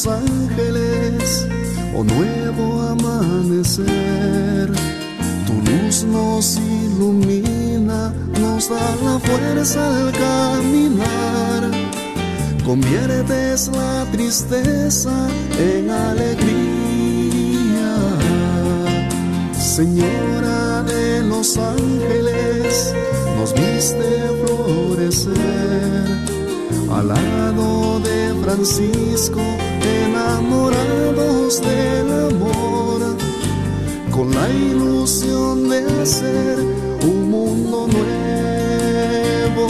Los 0.00 0.06
ángeles, 0.06 1.46
oh 1.94 2.02
nuevo 2.04 2.80
amanecer. 2.80 4.70
Tu 5.46 5.52
luz 5.52 6.04
nos 6.04 6.56
ilumina, 6.56 8.14
nos 8.40 8.70
da 8.70 8.96
la 9.04 9.18
fuerza 9.18 9.80
al 9.98 10.12
caminar. 10.12 11.70
Conviertes 12.64 13.68
la 13.68 14.06
tristeza 14.12 15.28
en 15.58 15.90
alegría. 15.90 16.30
Señora 19.52 20.82
de 20.84 21.22
los 21.24 21.58
ángeles, 21.58 22.94
nos 23.36 23.52
viste 23.52 24.30
florecer 24.44 26.06
al 26.90 27.08
lado 27.08 28.00
de 28.00 28.34
Francisco 28.42 29.40
enamorados 29.82 31.60
del 31.60 32.10
amor, 32.28 33.16
con 34.10 34.34
la 34.34 34.48
ilusión 34.50 35.68
de 35.68 35.84
hacer 36.02 36.58
un 37.02 37.30
mundo 37.30 37.86
nuevo. 37.88 39.68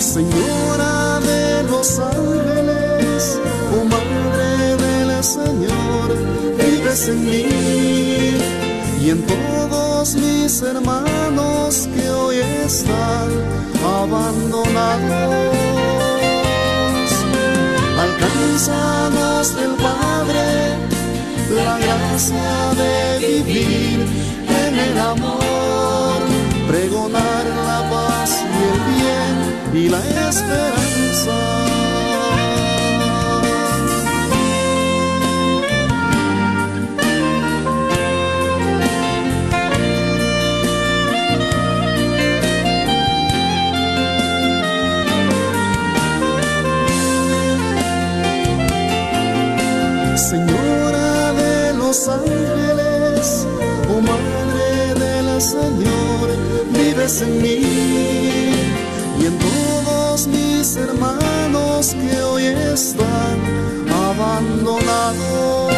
Señora 0.00 1.20
de 1.20 1.62
los 1.64 1.98
ángeles, 1.98 3.38
oh 3.74 3.84
Madre 3.84 4.76
del 4.84 5.24
Señor, 5.24 6.14
vives 6.58 7.08
en 7.08 7.24
mí 7.24 7.46
y 9.02 9.10
en 9.10 9.22
todos 9.26 10.14
mis 10.16 10.62
hermanos 10.62 11.88
que 11.94 12.10
hoy 12.10 12.36
están 12.64 13.30
abandonados 13.84 16.03
Padre 19.84 20.76
la 21.50 21.78
gracia 21.78 22.74
de 22.74 23.26
vivir 23.26 24.06
en 24.48 24.78
el 24.78 24.98
amor, 24.98 26.20
pregonar 26.66 27.44
la 27.66 27.90
paz 27.90 28.42
y 28.42 28.62
el 28.72 28.80
bien 28.94 29.84
y 29.84 29.88
la 29.88 29.98
esperanza. 30.28 31.63
Mis 60.26 60.76
hermanos 60.76 61.94
que 61.94 62.22
hoy 62.22 62.44
están 62.44 63.38
abandonados. 63.90 65.74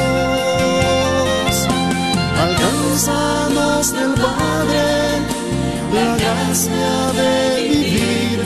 Alcánzanos 2.44 3.92
del 3.92 4.12
Padre 4.14 4.86
la 5.94 6.16
gracia 6.16 7.12
de 7.20 7.68
vivir 7.68 8.38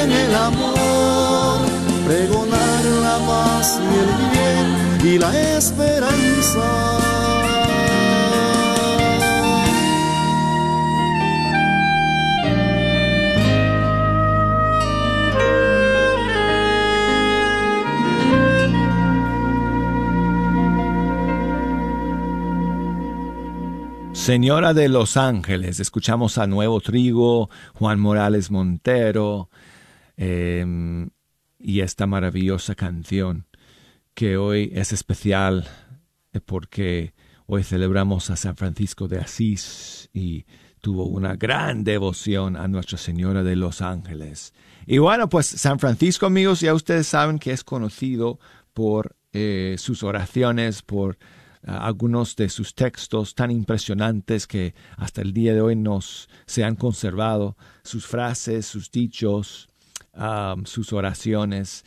en 0.00 0.12
el 0.12 0.34
amor, 0.34 1.60
pregonar 2.06 2.84
la 3.02 3.18
paz 3.26 3.78
y 3.80 3.94
el 4.04 4.12
bien 4.32 5.14
y 5.14 5.18
la 5.18 5.56
esperanza. 5.56 6.83
Señora 24.24 24.72
de 24.72 24.88
los 24.88 25.18
Ángeles, 25.18 25.80
escuchamos 25.80 26.38
a 26.38 26.46
Nuevo 26.46 26.80
Trigo, 26.80 27.50
Juan 27.74 28.00
Morales 28.00 28.50
Montero 28.50 29.50
em, 30.16 31.10
y 31.58 31.80
esta 31.80 32.06
maravillosa 32.06 32.74
canción 32.74 33.46
que 34.14 34.38
hoy 34.38 34.72
es 34.74 34.94
especial 34.94 35.68
eh, 36.32 36.40
porque 36.40 37.12
hoy 37.44 37.64
celebramos 37.64 38.30
a 38.30 38.36
San 38.36 38.56
Francisco 38.56 39.08
de 39.08 39.18
Asís 39.18 40.08
y 40.14 40.46
tuvo 40.80 41.04
una 41.04 41.36
gran 41.36 41.84
devoción 41.84 42.56
a 42.56 42.66
Nuestra 42.66 42.96
Señora 42.96 43.42
de 43.42 43.56
los 43.56 43.82
Ángeles. 43.82 44.54
Y 44.86 44.96
bueno, 44.96 45.28
pues 45.28 45.48
San 45.48 45.78
Francisco, 45.78 46.24
amigos, 46.24 46.60
ya 46.60 46.72
ustedes 46.72 47.06
saben 47.06 47.38
que 47.38 47.52
es 47.52 47.62
conocido 47.62 48.38
por 48.72 49.16
eh, 49.34 49.74
sus 49.76 50.02
oraciones, 50.02 50.80
por 50.80 51.18
algunos 51.66 52.36
de 52.36 52.48
sus 52.48 52.74
textos 52.74 53.34
tan 53.34 53.50
impresionantes 53.50 54.46
que 54.46 54.74
hasta 54.96 55.22
el 55.22 55.32
día 55.32 55.54
de 55.54 55.60
hoy 55.60 55.76
nos 55.76 56.28
se 56.46 56.64
han 56.64 56.76
conservado, 56.76 57.56
sus 57.82 58.06
frases, 58.06 58.66
sus 58.66 58.90
dichos, 58.90 59.68
sus 60.64 60.92
oraciones. 60.92 61.84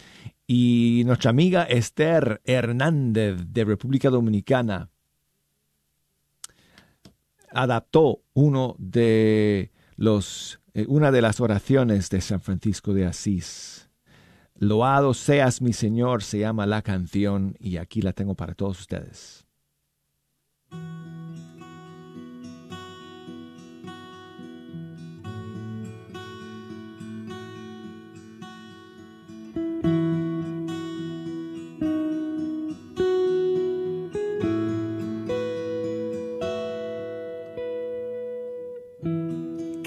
Y 0.47 1.03
nuestra 1.05 1.29
amiga 1.29 1.63
Esther 1.63 2.41
Hernández 2.45 3.37
de 3.49 3.65
República 3.65 4.09
Dominicana 4.09 4.89
adaptó 7.51 8.21
uno 8.33 8.75
de 8.77 9.71
los, 9.95 10.59
eh, 10.73 10.85
una 10.87 11.11
de 11.11 11.21
las 11.21 11.39
oraciones 11.39 12.09
de 12.09 12.21
San 12.21 12.41
Francisco 12.41 12.93
de 12.93 13.05
Asís. 13.05 13.89
Loado 14.55 15.13
seas 15.13 15.61
mi 15.61 15.73
Señor 15.73 16.23
se 16.23 16.39
llama 16.39 16.65
la 16.65 16.81
canción 16.81 17.55
y 17.59 17.77
aquí 17.77 18.01
la 18.01 18.13
tengo 18.13 18.35
para 18.35 18.53
todos 18.53 18.79
ustedes. 18.79 19.46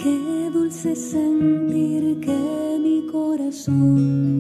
Qué 0.03 0.51
dulce 0.51 0.97
sentir 0.97 2.21
que 2.21 2.79
mi 2.83 3.07
corazón 3.13 4.40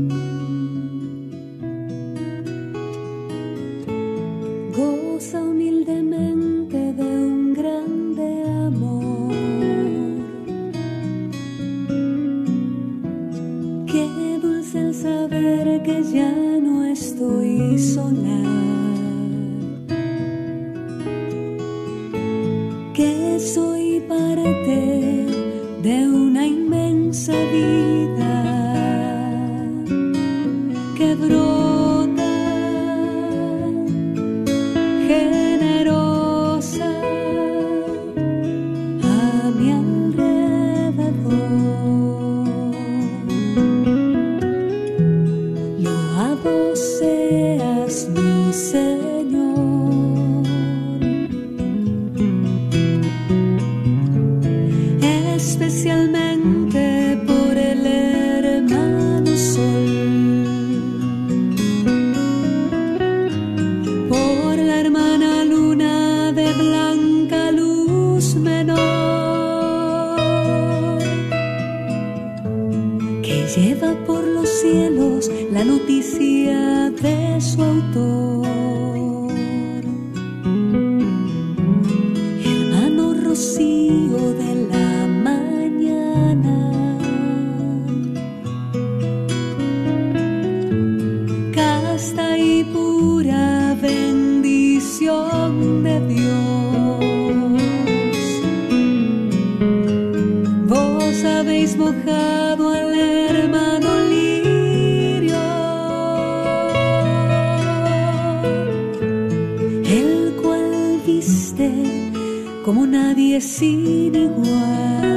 lleva 73.56 73.94
por 74.06 74.22
los 74.24 74.48
cielos 74.48 75.30
la 75.52 75.64
noticia 75.64 76.90
de 76.90 77.40
su 77.40 77.62
autor. 77.62 78.46
Hermano 82.44 83.14
Rocío 83.14 83.69
nadie 113.40 113.42
sin 113.42 114.14
igual. 114.14 115.09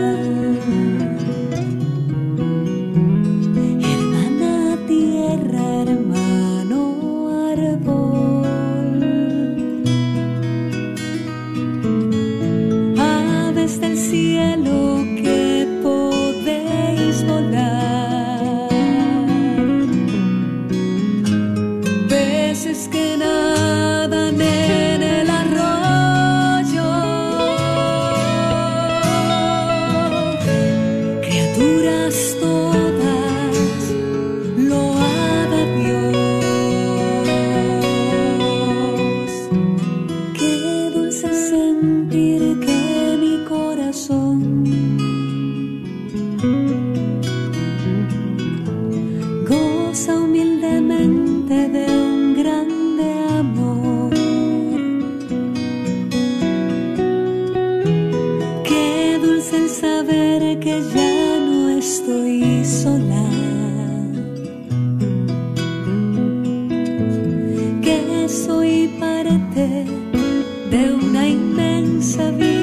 De 70.73 70.91
una 70.91 71.27
inmensa 71.27 72.31
vida 72.31 72.62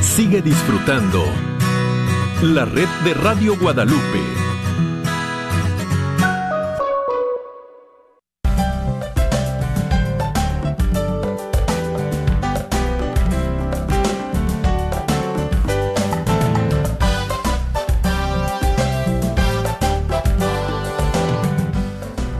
Sigue 0.00 0.42
disfrutando 0.42 1.24
la 2.42 2.64
red 2.64 2.88
de 3.04 3.14
Radio 3.14 3.56
Guadalupe. 3.56 4.22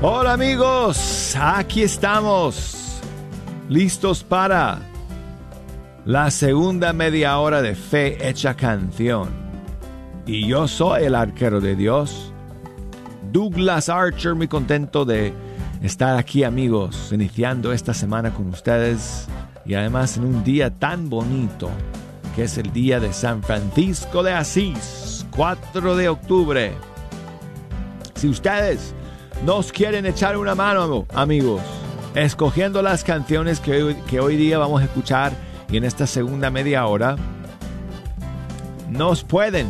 Hola 0.00 0.32
amigos, 0.32 1.36
aquí 1.40 1.82
estamos, 1.82 3.00
listos 3.68 4.22
para 4.22 4.80
la 6.08 6.30
segunda 6.30 6.94
media 6.94 7.38
hora 7.38 7.60
de 7.60 7.74
Fe 7.74 8.26
Hecha 8.26 8.54
Canción. 8.54 9.28
Y 10.24 10.48
yo 10.48 10.66
soy 10.66 11.04
el 11.04 11.14
arquero 11.14 11.60
de 11.60 11.76
Dios, 11.76 12.32
Douglas 13.30 13.90
Archer, 13.90 14.34
muy 14.34 14.48
contento 14.48 15.04
de 15.04 15.34
estar 15.82 16.16
aquí 16.16 16.44
amigos, 16.44 17.10
iniciando 17.12 17.74
esta 17.74 17.92
semana 17.92 18.32
con 18.32 18.48
ustedes 18.48 19.26
y 19.66 19.74
además 19.74 20.16
en 20.16 20.24
un 20.24 20.44
día 20.44 20.70
tan 20.70 21.10
bonito 21.10 21.68
que 22.34 22.44
es 22.44 22.56
el 22.56 22.72
día 22.72 23.00
de 23.00 23.12
San 23.12 23.42
Francisco 23.42 24.22
de 24.22 24.32
Asís, 24.32 25.26
4 25.36 25.94
de 25.94 26.08
octubre. 26.08 26.72
Si 28.14 28.28
ustedes 28.28 28.94
nos 29.44 29.70
quieren 29.70 30.06
echar 30.06 30.38
una 30.38 30.54
mano, 30.54 31.04
amigos, 31.12 31.60
escogiendo 32.14 32.80
las 32.80 33.04
canciones 33.04 33.60
que 33.60 33.82
hoy, 33.82 33.94
que 34.06 34.20
hoy 34.20 34.36
día 34.38 34.56
vamos 34.56 34.80
a 34.80 34.86
escuchar 34.86 35.47
y 35.70 35.76
en 35.76 35.84
esta 35.84 36.06
segunda 36.06 36.50
media 36.50 36.86
hora, 36.86 37.16
nos 38.88 39.22
pueden 39.22 39.68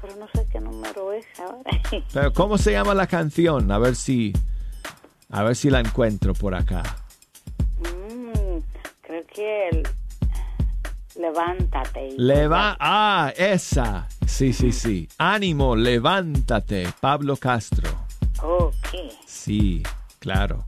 Pero 0.00 0.16
no 0.16 0.26
sé 0.34 0.46
qué 0.50 0.60
número 0.60 1.12
es 1.12 1.26
ahora. 1.38 1.70
Pero 2.12 2.32
¿cómo 2.32 2.58
se 2.58 2.72
llama 2.72 2.94
la 2.94 3.06
canción? 3.06 3.70
A 3.70 3.78
ver 3.78 3.94
si 3.94 4.32
a 5.30 5.42
ver 5.42 5.56
si 5.56 5.70
la 5.70 5.80
encuentro 5.80 6.34
por 6.34 6.54
acá. 6.54 6.82
Mm, 7.78 8.58
creo 9.02 9.26
que 9.26 9.68
el 9.68 9.82
Levántate. 11.14 12.14
Leva 12.16 12.76
ah, 12.80 13.32
esa. 13.36 14.08
Sí, 14.26 14.52
sí, 14.52 14.72
sí. 14.72 15.08
Ánimo, 15.18 15.76
levántate, 15.76 16.88
Pablo 17.00 17.36
Castro. 17.36 17.90
Ok. 18.42 18.74
Sí, 19.26 19.82
claro. 20.18 20.64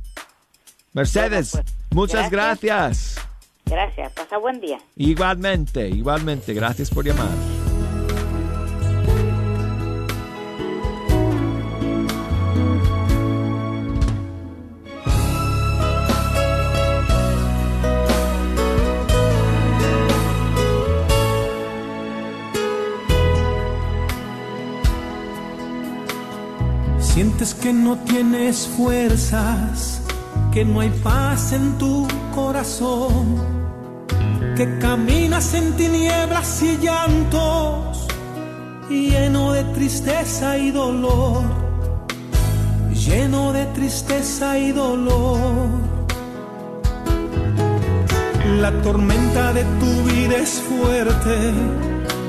Mercedes, 0.92 1.52
Bueno, 1.52 1.64
pues, 1.88 1.94
muchas 1.94 2.30
gracias. 2.30 3.14
gracias. 3.14 3.28
Gracias. 3.66 4.12
Pasa 4.12 4.38
buen 4.38 4.60
día. 4.60 4.78
Igualmente, 4.96 5.88
igualmente. 5.88 6.54
Gracias 6.54 6.90
por 6.90 7.04
llamar. 7.04 7.28
Que 27.52 27.74
no 27.74 27.98
tienes 27.98 28.66
fuerzas, 28.66 30.00
que 30.50 30.64
no 30.64 30.80
hay 30.80 30.88
paz 30.88 31.52
en 31.52 31.76
tu 31.76 32.08
corazón, 32.34 33.36
que 34.56 34.78
caminas 34.78 35.52
en 35.52 35.76
tinieblas 35.76 36.62
y 36.62 36.78
llantos, 36.78 38.06
lleno 38.88 39.52
de 39.52 39.62
tristeza 39.74 40.56
y 40.56 40.70
dolor, 40.70 41.42
lleno 42.94 43.52
de 43.52 43.66
tristeza 43.66 44.58
y 44.58 44.72
dolor. 44.72 45.68
La 48.58 48.72
tormenta 48.80 49.52
de 49.52 49.64
tu 49.64 50.10
vida 50.10 50.38
es 50.38 50.62
fuerte, 50.62 51.52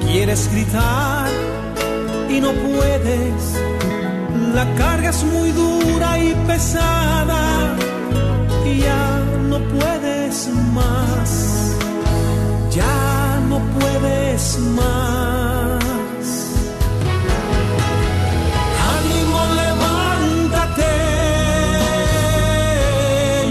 quieres 0.06 0.52
gritar 0.52 1.30
y 2.30 2.42
no 2.42 2.52
puedes 2.52 3.75
la 4.56 4.66
carga 4.76 5.10
es 5.10 5.22
muy 5.24 5.52
dura 5.52 6.18
y 6.18 6.34
pesada 6.48 7.76
y 8.66 8.80
ya 8.80 9.06
no 9.50 9.58
puedes 9.76 10.48
más, 10.78 11.30
ya 12.72 13.40
no 13.50 13.58
puedes 13.78 14.58
más. 14.80 16.24
Ánimo, 18.96 19.40
levántate, 19.62 20.94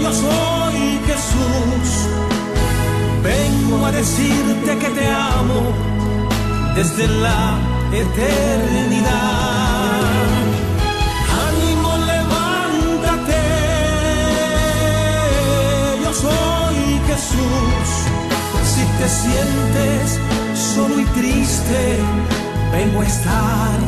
yo 0.01 0.11
soy 0.25 0.79
Jesús, 1.09 1.87
vengo 3.29 3.85
a 3.85 3.91
decirte 3.91 4.71
que 4.81 4.89
te 4.97 5.07
amo 5.07 5.61
desde 6.75 7.07
la 7.25 7.59
eternidad. 7.93 9.64
Jesús. 17.15 17.89
Si 18.65 18.83
te 18.97 19.07
sientes 19.07 20.19
solo 20.53 20.99
y 20.99 21.05
triste, 21.05 21.97
vengo 22.73 23.01
a 23.01 23.05
estar 23.05 23.79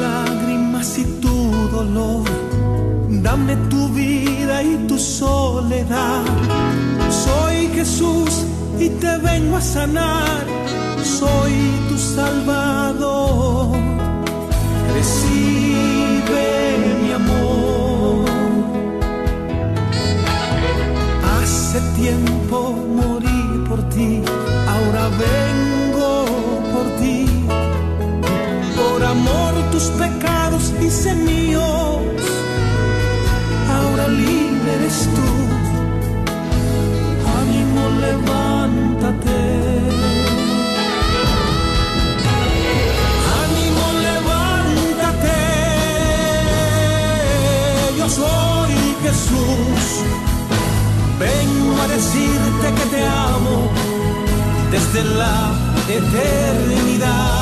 lágrimas 0.00 0.98
y 0.98 1.04
tu 1.22 1.36
dolor. 1.76 2.24
Dame 3.22 3.54
tu 3.68 3.88
vida 3.88 4.62
y 4.62 4.74
tu 4.88 4.98
soledad. 4.98 6.24
Soy 7.24 7.68
Jesús 7.74 8.44
y 8.78 8.88
te 8.88 9.16
vengo 9.18 9.56
a 9.56 9.60
sanar. 9.60 10.44
Soy 11.02 11.52
tu 11.88 11.96
salvador. 11.98 13.76
Recibe 14.94 16.46
mi 17.02 17.12
amor. 17.12 18.24
Hace 21.32 21.80
tiempo 22.00 22.58
morí 22.98 23.42
por 23.68 23.80
ti. 23.90 24.22
Hice 30.90 31.14
míos, 31.14 32.02
ahora 33.74 34.08
libre 34.08 34.74
eres 34.74 35.08
tú, 35.16 35.30
ánimo 37.40 37.82
levántate. 38.06 39.40
Ánimo 43.42 43.84
levántate, 44.08 45.38
yo 47.98 48.06
soy 48.08 48.74
Jesús, 49.04 49.82
ven 51.20 51.50
decirte 51.96 52.66
que 52.78 52.86
te 52.96 53.02
amo 53.06 53.56
desde 54.72 55.04
la 55.04 55.36
eternidad. 55.88 57.39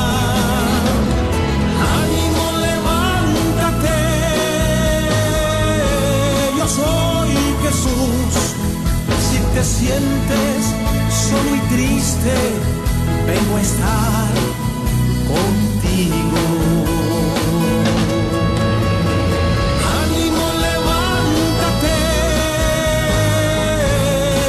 Soy 6.79 7.33
Jesús. 7.63 8.33
Si 9.27 9.37
te 9.53 9.63
sientes 9.63 10.59
solo 11.27 11.49
y 11.55 11.61
triste, 11.73 12.35
vengo 13.31 13.53
a 13.57 13.61
estar 13.61 14.31
contigo. 15.33 16.41
Ánimo, 20.01 20.45
levántate, 20.67 21.97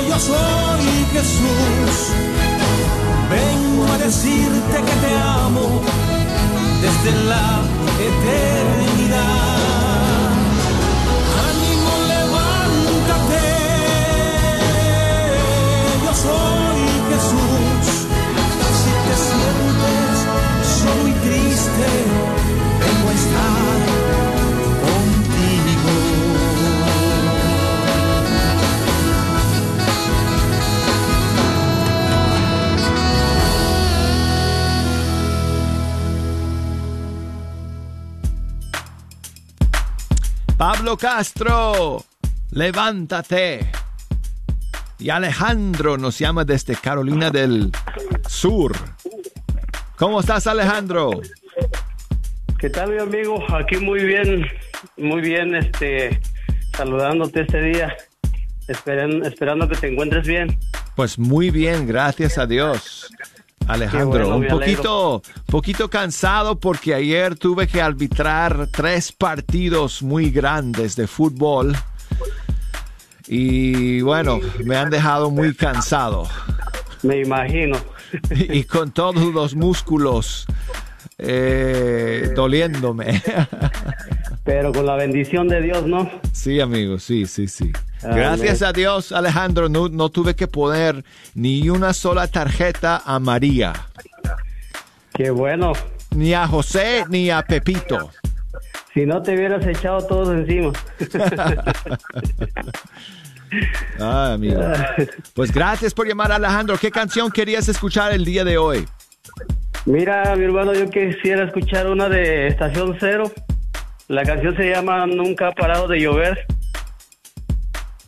yo 0.09 0.17
soy 0.31 0.87
Jesús. 1.15 1.95
Vengo 3.37 3.83
a 3.93 3.97
decirte 3.99 4.77
que 4.89 4.97
te 5.05 5.13
amo 5.19 5.67
desde 6.83 7.11
la 7.31 7.49
eternidad. 8.09 9.60
Soy 16.23 16.81
Jesús. 17.11 17.87
Si 18.81 18.93
te 19.07 19.15
sientes 19.27 20.13
solo 20.79 21.05
y 21.09 21.13
triste, 21.13 21.89
vengo 22.81 23.07
a 23.09 23.13
estar 23.13 23.79
contigo. 24.85 25.93
Pablo 40.59 40.97
Castro, 40.97 42.05
levántate. 42.51 43.70
Y 45.01 45.09
Alejandro 45.09 45.97
nos 45.97 46.19
llama 46.19 46.45
desde 46.45 46.77
Carolina 46.77 47.31
del 47.31 47.73
Sur. 48.29 48.77
¿Cómo 49.97 50.21
estás, 50.21 50.47
Alejandro? 50.47 51.23
¿Qué 52.59 52.69
tal, 52.69 52.93
mi 52.93 53.01
amigo? 53.01 53.43
Aquí 53.55 53.79
muy 53.79 54.05
bien, 54.05 54.47
muy 54.99 55.23
bien, 55.23 55.55
este, 55.55 56.21
saludándote 56.77 57.43
este 57.43 57.63
día, 57.63 57.97
Esperan- 58.69 59.25
esperando 59.27 59.67
que 59.69 59.77
te 59.77 59.89
encuentres 59.91 60.27
bien. 60.27 60.59
Pues 60.95 61.19
muy 61.19 61.51
bien, 61.51 61.87
gracias 61.87 62.37
a 62.37 62.47
Dios. 62.47 63.11
Alejandro, 63.67 64.29
bueno, 64.29 64.37
un 64.37 64.47
poquito, 64.49 65.23
poquito 65.47 65.89
cansado 65.89 66.59
porque 66.59 66.93
ayer 66.95 67.37
tuve 67.37 67.69
que 67.69 67.81
arbitrar 67.81 68.67
tres 68.71 69.13
partidos 69.13 70.03
muy 70.03 70.31
grandes 70.31 70.97
de 70.97 71.07
fútbol 71.07 71.75
y 73.33 74.01
bueno, 74.01 74.41
me 74.65 74.77
han 74.77 74.91
dejado 74.91 75.31
muy 75.31 75.55
cansado. 75.55 76.27
Me 77.05 77.21
imagino. 77.21 77.79
Y 78.33 78.65
con 78.65 78.91
todos 78.91 79.33
los 79.33 79.55
músculos 79.55 80.45
eh, 81.17 82.33
doliéndome. 82.35 83.23
Pero 84.45 84.73
con 84.73 84.85
la 84.85 84.97
bendición 84.97 85.47
de 85.47 85.63
Dios, 85.63 85.87
¿no? 85.87 86.11
Sí, 86.33 86.59
amigo, 86.59 86.99
sí, 86.99 87.27
sí, 87.27 87.47
sí. 87.47 87.71
Gracias 88.03 88.63
a 88.63 88.73
Dios, 88.73 89.13
Alejandro, 89.13 89.69
no, 89.69 89.89
no 89.89 90.09
tuve 90.09 90.35
que 90.35 90.49
poner 90.49 91.05
ni 91.37 91.71
una 91.71 91.93
sola 91.93 92.27
tarjeta 92.27 93.01
a 93.07 93.21
María. 93.21 93.75
Qué 95.15 95.31
bueno. 95.31 95.73
Ni 96.17 96.35
a 96.35 96.49
José 96.49 97.05
ni 97.09 97.31
a 97.31 97.43
Pepito. 97.43 98.11
Si 98.93 99.07
no 99.07 99.23
te 99.23 99.37
hubieras 99.37 99.65
echado 99.65 100.05
todos 100.05 100.31
encima. 100.31 100.73
Ah, 103.99 104.33
amigo. 104.35 104.61
Pues 105.35 105.53
gracias 105.53 105.95
por 105.95 106.07
llamar, 106.07 106.33
Alejandro. 106.33 106.79
¿Qué 106.79 106.91
canción 106.91 107.31
querías 107.31 107.69
escuchar 107.69 108.13
el 108.13 108.25
día 108.25 108.45
de 108.45 108.59
hoy? 108.59 108.87
Mira, 109.87 110.35
mi 110.37 110.45
hermano, 110.45 110.75
yo 110.75 110.89
quisiera 110.91 111.45
escuchar 111.45 111.87
una 111.87 112.09
de 112.09 112.49
Estación 112.49 112.97
Cero. 113.01 113.31
La 114.09 114.25
canción 114.25 114.57
se 114.57 114.71
llama 114.71 115.07
Nunca 115.07 115.49
ha 115.49 115.53
parado 115.53 115.89
de 115.89 116.01
llover. 116.01 116.47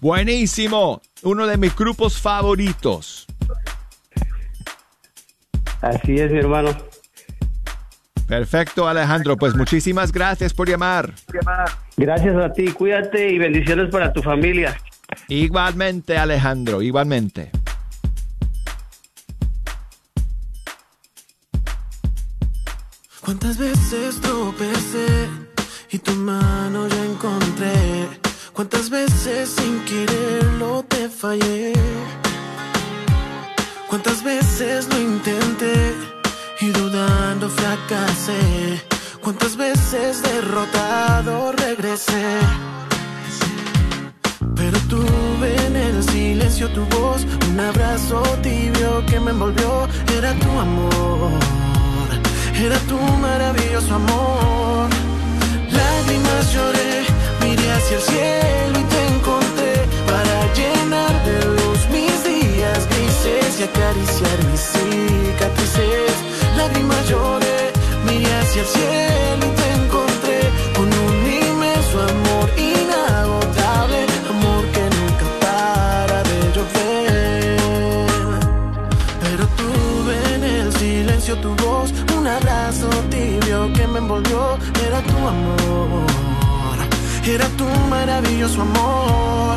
Buenísimo. 0.01 1.01
Uno 1.23 1.47
de 1.47 1.57
mis 1.57 1.75
grupos 1.77 2.21
favoritos. 2.21 3.27
Así 5.81 6.17
es, 6.17 6.31
mi 6.31 6.39
hermano. 6.39 6.71
Perfecto, 8.27 8.89
Alejandro. 8.89 9.37
Pues 9.37 9.55
muchísimas 9.55 10.11
gracias 10.11 10.55
por 10.55 10.69
llamar. 10.69 11.13
Gracias 11.97 12.37
a 12.37 12.53
ti, 12.53 12.67
cuídate 12.73 13.31
y 13.31 13.39
bendiciones 13.39 13.91
para 13.91 14.13
tu 14.13 14.23
familia. 14.23 14.77
Igualmente, 15.29 16.19
Alejandro, 16.19 16.83
igualmente. 16.83 17.51
¿Cuántas 23.21 23.57
veces 23.57 24.21
tropecé 24.21 25.29
y 25.91 25.99
tu 25.99 26.13
mano 26.13 26.89
ya 26.89 27.05
encontré? 27.05 28.09
¿Cuántas 28.53 28.91
veces 28.91 29.49
sin 29.49 29.85
quererlo 29.85 30.85
te 30.89 31.09
fallé? 31.09 31.73
¿Cuántas 33.89 34.25
veces 34.25 34.89
lo 34.89 35.01
intenté 35.01 35.95
y 36.61 36.69
dudando 36.71 37.49
fracasé? 37.49 38.83
¿Cuántas 39.23 39.57
veces 39.57 40.23
derrotado 40.23 41.53
regresé? 41.53 42.41
Tu 46.69 46.85
voz, 46.97 47.27
un 47.51 47.61
abrazo 47.61 48.23
tibio 48.43 49.05
que 49.07 49.19
me 49.21 49.31
envolvió, 49.31 49.89
era 50.17 50.33
tu 50.35 50.51
amor 50.59 51.53
era 52.65 52.79
tu 52.81 52.99
maravilloso 52.99 53.95
amor. 53.95 54.89
Lágrimas 55.71 56.53
lloré, 56.53 57.05
miré 57.41 57.73
hacia 57.73 57.97
el 57.97 58.03
cielo 58.03 58.79
y 58.81 58.85
te 58.93 59.07
encontré 59.15 59.75
para 60.07 60.35
llenar 60.55 61.13
de 61.25 61.45
luz 61.57 61.81
mis 61.91 62.15
días 62.25 62.87
grises 62.91 63.61
y 63.61 63.63
acariciar 63.65 64.39
mis 64.51 64.61
cicatrices. 64.61 66.15
Lágrimas 66.57 67.09
lloré, 67.09 67.73
miré 68.07 68.33
hacia 68.41 68.63
el 68.63 68.69
cielo 68.69 69.22
Era 84.15 85.01
tu 85.01 85.17
amor, 85.27 86.79
era 87.27 87.49
tu 87.57 87.65
maravilloso 87.89 88.61
amor. 88.61 89.57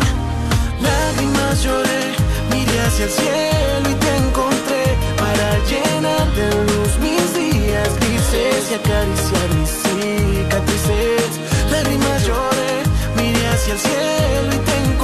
Lágrimas 0.80 1.62
lloré, 1.62 2.16
miré 2.49 2.80
hacia 2.88 3.03
el 3.03 3.12
cielo 3.12 3.89
y 3.91 3.95
te 3.95 4.16
encontré 4.16 4.84
para 5.18 5.47
llenar 5.70 6.26
de 6.36 6.47
luz 6.70 6.91
mis 6.99 7.34
días 7.34 7.89
grises 7.99 8.72
y 8.72 8.76
acariciar 8.76 9.49
mis 9.60 9.72
cicatrices. 9.84 11.32
Lágrimas 11.70 12.26
lloré, 12.26 12.84
miré 13.18 13.47
hacia 13.49 13.74
el 13.74 13.80
cielo 13.80 14.53
y 14.53 14.60
te 14.68 14.76
encontré 14.78 14.94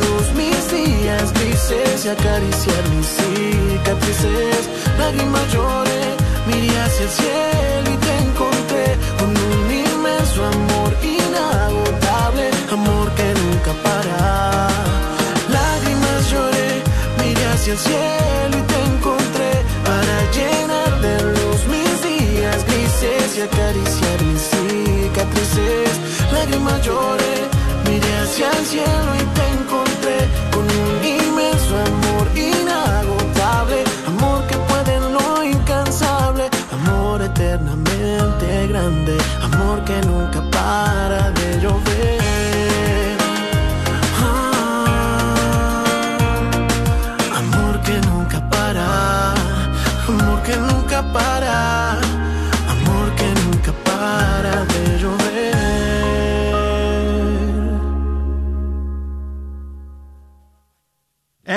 luz 0.00 0.26
mis 0.34 0.60
días 0.70 1.32
grises 1.34 2.04
y 2.04 2.08
acariciar 2.08 2.82
mis 2.94 3.06
cicatrices. 3.06 4.68
Lágrimas 4.98 5.52
lloré, 5.52 6.02
miré 6.46 6.80
hacia 6.80 7.04
el 7.04 7.10
cielo 7.10 7.88
y 7.94 7.96
te 8.06 8.12
encontré 8.26 8.86
con 9.18 9.30
un 9.30 9.70
inmenso 9.70 10.44
amor 10.44 10.90
inagotable, 11.02 12.50
amor 12.70 13.10
que 13.14 13.28
nunca 13.42 13.72
para. 13.82 14.68
Lágrimas 15.56 16.30
lloré, 16.30 16.70
miré 17.20 17.44
hacia 17.52 17.72
el 17.72 17.78
cielo 17.78 18.54
y 18.58 18.62
te 18.72 18.78
encontré 18.92 19.52
para 19.88 20.14
llenar 20.36 21.00
de 21.00 21.14
luz 21.34 21.60
mis 21.74 21.94
días 22.08 22.64
grises 22.66 23.38
y 23.38 23.40
acariciar 23.42 24.18
mis 24.28 24.42
cicatrices. 24.52 25.92
Lágrimas 26.32 26.84
lloré, 26.84 27.34
miré 27.88 28.12
hacia 28.22 28.50
el 28.50 28.66
cielo 28.66 29.10
y 29.20 29.21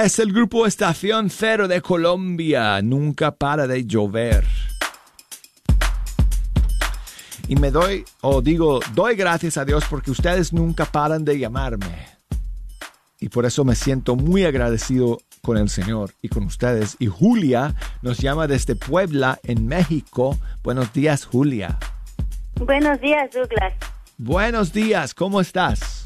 Es 0.05 0.19
el 0.19 0.31
grupo 0.31 0.67
Estación 0.67 1.31
Cero 1.31 1.67
de 1.67 1.81
Colombia. 1.81 2.79
Nunca 2.83 3.31
para 3.31 3.65
de 3.65 3.87
llover. 3.87 4.45
Y 7.47 7.55
me 7.55 7.71
doy, 7.71 8.05
o 8.21 8.39
digo, 8.43 8.81
doy 8.93 9.15
gracias 9.15 9.57
a 9.57 9.65
Dios 9.65 9.83
porque 9.89 10.11
ustedes 10.11 10.53
nunca 10.53 10.85
paran 10.85 11.25
de 11.25 11.39
llamarme. 11.39 12.07
Y 13.19 13.29
por 13.29 13.47
eso 13.47 13.65
me 13.65 13.73
siento 13.73 14.15
muy 14.15 14.45
agradecido 14.45 15.17
con 15.41 15.57
el 15.57 15.69
Señor 15.69 16.11
y 16.21 16.29
con 16.29 16.43
ustedes. 16.43 16.97
Y 16.99 17.07
Julia 17.07 17.73
nos 18.03 18.19
llama 18.19 18.45
desde 18.45 18.75
Puebla, 18.75 19.39
en 19.41 19.65
México. 19.65 20.37
Buenos 20.61 20.93
días, 20.93 21.25
Julia. 21.25 21.79
Buenos 22.59 23.01
días, 23.01 23.31
Douglas. 23.31 23.73
Buenos 24.19 24.71
días, 24.71 25.15
¿cómo 25.15 25.41
estás? 25.41 26.05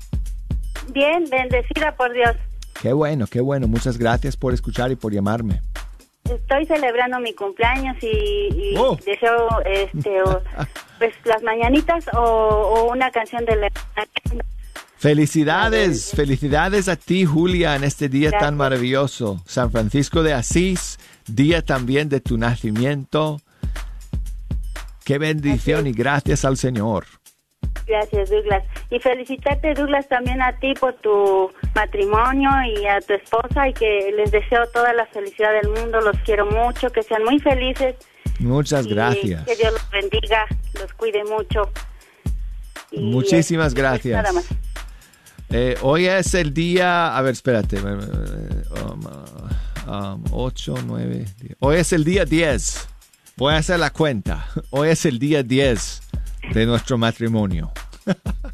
Bien, 0.94 1.26
bendecida 1.30 1.94
por 1.98 2.14
Dios. 2.14 2.38
Qué 2.82 2.94
bueno, 2.94 3.28
qué 3.28 3.42
bueno. 3.42 3.68
Muchas 3.68 3.98
gracias 3.98 4.38
por 4.38 4.54
escuchar 4.54 4.92
y 4.92 4.96
por 4.96 5.14
llamarme. 5.14 5.62
Estoy 6.24 6.66
celebrando 6.66 7.20
mi 7.20 7.34
cumpleaños 7.34 7.98
y, 8.02 8.08
y 8.08 8.74
Oh. 8.78 8.98
deseo 9.06 9.48
este, 9.66 10.22
o, 10.22 10.42
pues, 11.00 11.14
las 11.26 11.42
mañanitas 11.44 12.06
o, 12.14 12.20
o 12.20 12.92
una 12.92 13.10
canción 13.12 13.44
de 13.46 13.56
la... 13.56 13.70
Felicidades, 14.98 16.12
felicidades 16.14 16.90
a 16.90 16.98
ti, 16.98 17.24
Julia, 17.26 17.76
en 17.76 17.86
este 17.86 18.10
día 18.10 18.30
Gracias. 18.32 18.48
tan 18.50 18.58
maravilloso. 18.58 19.42
San 19.46 19.72
Francisco 19.72 20.24
de 20.24 20.34
Asís, 20.34 21.00
día 21.26 21.62
también 21.62 22.10
de 22.10 22.20
tu 22.20 22.38
nacimiento. 22.38 23.40
Qué 25.06 25.18
bendición 25.18 25.88
y 25.88 25.94
gracias 25.94 26.44
al 26.46 26.58
Señor. 26.58 27.06
Gracias, 27.90 28.30
Douglas. 28.30 28.64
Y 28.92 29.00
felicitarte, 29.00 29.74
Douglas, 29.74 30.08
también 30.08 30.42
a 30.42 30.58
ti 30.60 30.74
por 30.80 30.94
tu 30.96 31.52
matrimonio 31.74 32.50
y 32.78 32.86
a 32.86 33.02
tu 33.02 33.14
esposa 33.14 33.68
y 33.68 33.74
que 33.74 34.12
les 34.16 34.32
deseo 34.32 34.68
toda 34.68 34.94
la 34.94 35.08
felicidad 35.08 35.52
del 35.54 35.72
mundo. 35.72 36.00
Los 36.00 36.18
quiero 36.20 36.46
mucho, 36.46 36.92
que 36.92 37.02
sean 37.02 37.24
muy 37.24 37.40
felices. 37.40 37.96
Muchas 38.40 38.86
y 38.86 38.90
gracias. 38.90 39.44
que 39.46 39.56
Dios 39.56 39.74
los 39.74 39.90
bendiga, 39.90 40.46
los 40.80 40.94
cuide 40.94 41.24
mucho. 41.24 41.72
Y, 42.92 43.02
Muchísimas 43.02 43.74
pues, 43.74 43.84
nada 43.84 43.98
gracias. 43.98 44.34
más. 44.34 44.48
Eh, 45.50 45.76
hoy 45.82 46.06
es 46.06 46.36
el 46.36 46.54
día, 46.54 47.18
a 47.18 47.22
ver, 47.24 47.34
espérate, 47.34 47.78
eh, 47.78 47.82
um, 47.82 49.04
uh, 49.88 50.14
um, 50.14 50.24
8, 50.32 50.76
9, 50.86 51.26
10. 51.40 51.56
Hoy 51.60 51.78
es 51.78 51.92
el 51.92 52.04
día 52.04 52.24
10. 52.24 52.88
Voy 53.36 53.54
a 53.56 53.58
hacer 53.58 53.80
la 53.80 53.90
cuenta. 53.90 54.48
Hoy 54.70 54.90
es 54.90 55.06
el 55.06 55.18
día 55.18 55.42
10 55.42 56.02
de 56.54 56.66
nuestro 56.66 56.98
matrimonio. 56.98 57.72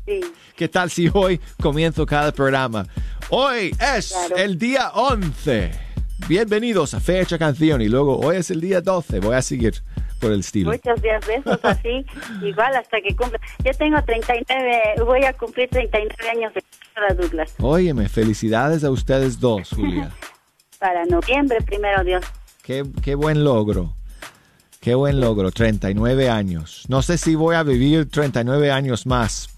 Sí. 0.05 0.21
¿Qué 0.55 0.67
tal 0.67 0.89
si 0.89 1.09
hoy 1.13 1.39
comienzo 1.61 2.05
cada 2.05 2.31
programa? 2.31 2.86
Hoy 3.29 3.75
es 3.97 4.09
Claro. 4.09 4.36
el 4.38 4.57
día 4.57 4.89
11. 4.93 5.71
Bienvenidos 6.27 6.93
a 6.93 6.99
Fecha 6.99 7.38
Canción 7.38 7.81
y 7.81 7.89
luego 7.89 8.17
hoy 8.19 8.38
es 8.38 8.49
el 8.51 8.61
día 8.61 8.81
12. 8.81 9.19
Voy 9.19 9.36
a 9.36 9.41
seguir 9.41 9.75
por 10.19 10.31
el 10.31 10.39
estilo. 10.39 10.71
Muchos 10.71 11.01
días 11.01 11.25
de 11.27 11.36
esos 11.36 11.59
así, 11.63 12.05
igual 12.41 12.73
hasta 12.75 13.01
que 13.01 13.15
cumpla. 13.15 13.39
Yo 13.63 13.71
tengo 13.73 14.01
39, 14.01 15.03
voy 15.05 15.23
a 15.25 15.33
cumplir 15.33 15.69
39 15.69 16.29
años 16.29 16.53
de 16.53 16.63
Douglas. 17.15 17.53
Óyeme, 17.59 18.07
felicidades 18.07 18.83
a 18.86 18.91
ustedes 18.91 19.39
dos, 19.39 19.69
Julia. 19.69 20.09
Para 20.79 21.05
noviembre, 21.05 21.57
primero 21.61 22.03
Dios. 22.03 22.23
Qué, 22.63 22.83
qué 23.03 23.15
buen 23.15 23.43
logro. 23.43 23.93
Qué 24.86 24.93
buen 24.93 25.19
logro, 25.19 25.49
39 25.49 26.29
años. 26.29 26.83
No 26.89 27.01
sé 27.01 27.17
si 27.17 27.33
voy 27.33 27.55
a 27.55 27.63
vivir 27.63 28.07
39 28.07 28.69
años 28.69 29.07
más. 29.07 29.49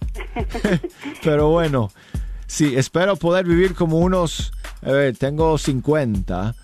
Pero 1.22 1.50
bueno, 1.50 1.92
sí, 2.46 2.78
espero 2.78 3.18
poder 3.18 3.46
vivir 3.46 3.76
como 3.76 3.98
unos, 3.98 4.54
a 4.82 4.90
ver, 4.90 5.18
tengo 5.18 5.58
50. 5.58 6.56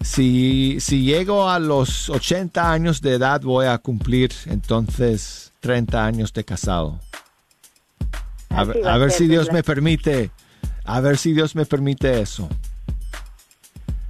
Si, 0.00 0.78
si 0.80 1.02
llego 1.04 1.50
a 1.50 1.58
los 1.58 2.08
80 2.08 2.72
años 2.72 3.02
de 3.02 3.12
edad 3.16 3.42
voy 3.42 3.66
a 3.66 3.76
cumplir 3.76 4.32
entonces 4.46 5.52
30 5.60 6.02
años 6.02 6.32
de 6.32 6.44
casado. 6.44 6.98
A, 8.48 8.64
ver- 8.64 8.88
a 8.88 8.96
ver 8.96 9.10
si 9.10 9.26
Dios 9.28 9.52
me 9.52 9.62
permite, 9.62 10.30
a 10.86 11.00
ver 11.00 11.18
si 11.18 11.34
Dios 11.34 11.54
me 11.54 11.66
permite 11.66 12.22
eso. 12.22 12.48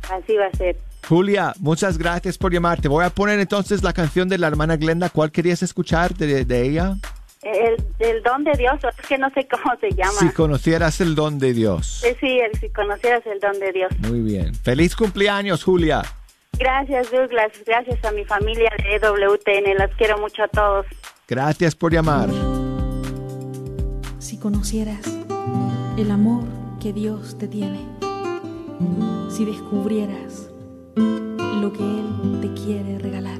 Así 0.09 0.37
va 0.37 0.47
a 0.47 0.57
ser. 0.57 0.77
Julia, 1.09 1.55
muchas 1.61 1.99
gracias 1.99 2.37
por 2.37 2.53
llamarte. 2.53 2.89
Voy 2.89 3.05
a 3.05 3.11
poner 3.11 3.39
entonces 3.39 3.83
la 3.83 3.93
canción 3.93 4.29
de 4.29 4.39
la 4.39 4.49
hermana 4.49 4.77
Glenda. 4.77 5.09
¿Cuál 5.09 5.31
querías 5.31 5.63
escuchar 5.63 6.15
de, 6.15 6.45
de 6.45 6.63
ella? 6.63 6.97
El, 7.43 7.77
el 8.01 8.23
don 8.25 8.43
de 8.43 8.53
Dios, 8.57 8.75
es 8.83 9.07
que 9.07 9.17
no 9.17 9.31
sé 9.31 9.47
cómo 9.47 9.77
se 9.81 9.91
llama. 9.93 10.19
Si 10.19 10.31
conocieras 10.31 11.01
el 11.01 11.15
don 11.15 11.39
de 11.39 11.55
Dios. 11.55 12.03
Eh, 12.05 12.17
sí, 12.19 12.41
el, 12.41 12.59
si 12.59 12.71
conocieras 12.71 13.25
el 13.27 13.39
don 13.39 13.57
de 13.61 13.73
Dios. 13.73 13.93
Muy 14.01 14.21
bien. 14.21 14.53
Feliz 14.57 14.97
cumpleaños, 14.97 15.63
Julia. 15.63 16.03
Gracias, 16.59 17.13
Douglas. 17.13 17.53
Gracias 17.65 18.05
a 18.05 18.11
mi 18.11 18.25
familia 18.25 18.71
de 18.79 18.97
EWTN. 18.97 19.79
Las 19.79 19.93
quiero 19.97 20.19
mucho 20.19 20.43
a 20.43 20.49
todos. 20.49 20.87
Gracias 21.29 21.77
por 21.77 21.93
llamar. 21.93 22.29
Si 24.19 24.39
conocieras 24.39 25.07
el 25.97 26.11
amor 26.11 26.43
que 26.83 26.93
Dios 26.93 27.39
te 27.39 27.47
tiene, 27.47 27.87
si 29.31 29.45
descubrieras 29.45 30.51
lo 30.97 31.73
que 31.73 31.83
Él 31.83 32.41
te 32.41 32.53
quiere 32.55 32.99
regalar. 32.99 33.39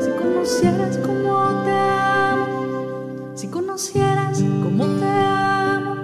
Si 0.00 0.10
conocieras 0.10 0.98
cómo 0.98 1.62
te 1.64 1.70
amo, 1.70 3.32
si 3.34 3.48
conocieras 3.48 4.42
cómo 4.62 4.84
te 4.86 5.04
amo, 5.04 5.94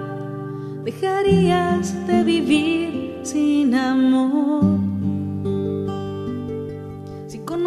dejarías 0.83 2.07
de 2.07 2.23
vivir 2.23 3.19
sin 3.23 3.75
amor. 3.75 4.80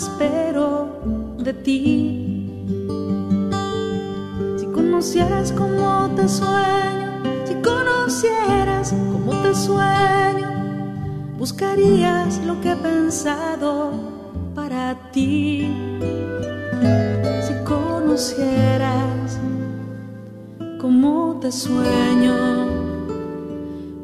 Espero 0.00 0.88
de 1.36 1.52
ti. 1.52 2.66
Si 4.58 4.66
conocieras 4.66 5.52
cómo 5.52 6.08
te 6.16 6.26
sueño, 6.26 7.08
si 7.44 7.54
conocieras 7.56 8.94
cómo 9.12 9.32
te 9.42 9.54
sueño, 9.54 10.48
buscarías 11.38 12.40
lo 12.46 12.58
que 12.62 12.72
he 12.72 12.76
pensado 12.76 13.92
para 14.54 14.96
ti. 15.12 15.68
Si 17.46 17.54
conocieras 17.64 19.38
cómo 20.80 21.38
te 21.42 21.52
sueño, 21.52 22.36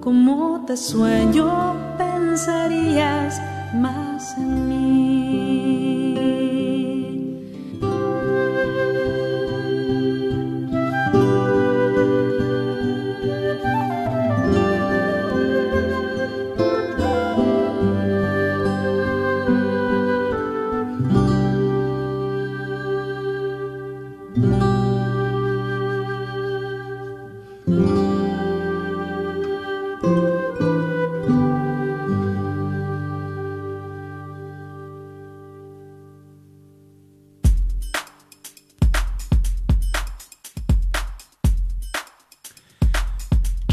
cómo 0.03 0.63
te 0.67 0.77
sueño, 0.77 1.76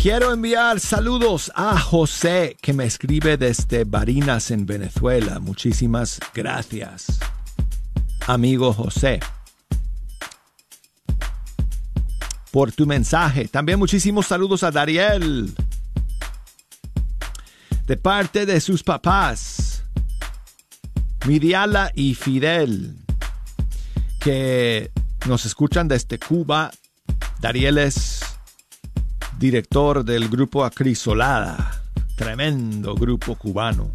Quiero 0.04 0.34
enviar 0.34 0.82
saludos 0.82 1.50
a 1.56 1.80
José 1.80 2.58
que 2.62 2.74
me 2.74 2.84
escribe 2.84 3.38
desde 3.38 3.86
Barinas 3.86 4.52
en 4.52 4.66
Venezuela. 4.66 5.40
Muchísimas 5.40 6.20
gracias, 6.34 7.20
amigo 8.28 8.74
José, 8.74 9.22
por 12.52 12.74
tu 12.74 12.86
mensaje. 12.86 13.48
También 13.48 13.80
muchísimos 13.80 14.28
saludos 14.28 14.64
a 14.64 14.72
Dariel 14.72 15.56
de 17.88 17.96
parte 17.96 18.46
de 18.46 18.60
sus 18.60 18.84
papás, 18.84 19.86
Miriala 21.26 21.94
y 21.96 22.14
Fidel, 22.16 22.98
que 24.20 24.92
nos 25.28 25.46
escuchan 25.46 25.88
desde 25.88 26.20
Cuba. 26.20 26.72
Dariel 27.40 27.78
es 27.78 28.23
director 29.44 30.06
del 30.06 30.30
grupo 30.30 30.64
Acrisolada, 30.64 31.70
tremendo 32.16 32.96
grupo 32.96 33.36
cubano, 33.36 33.92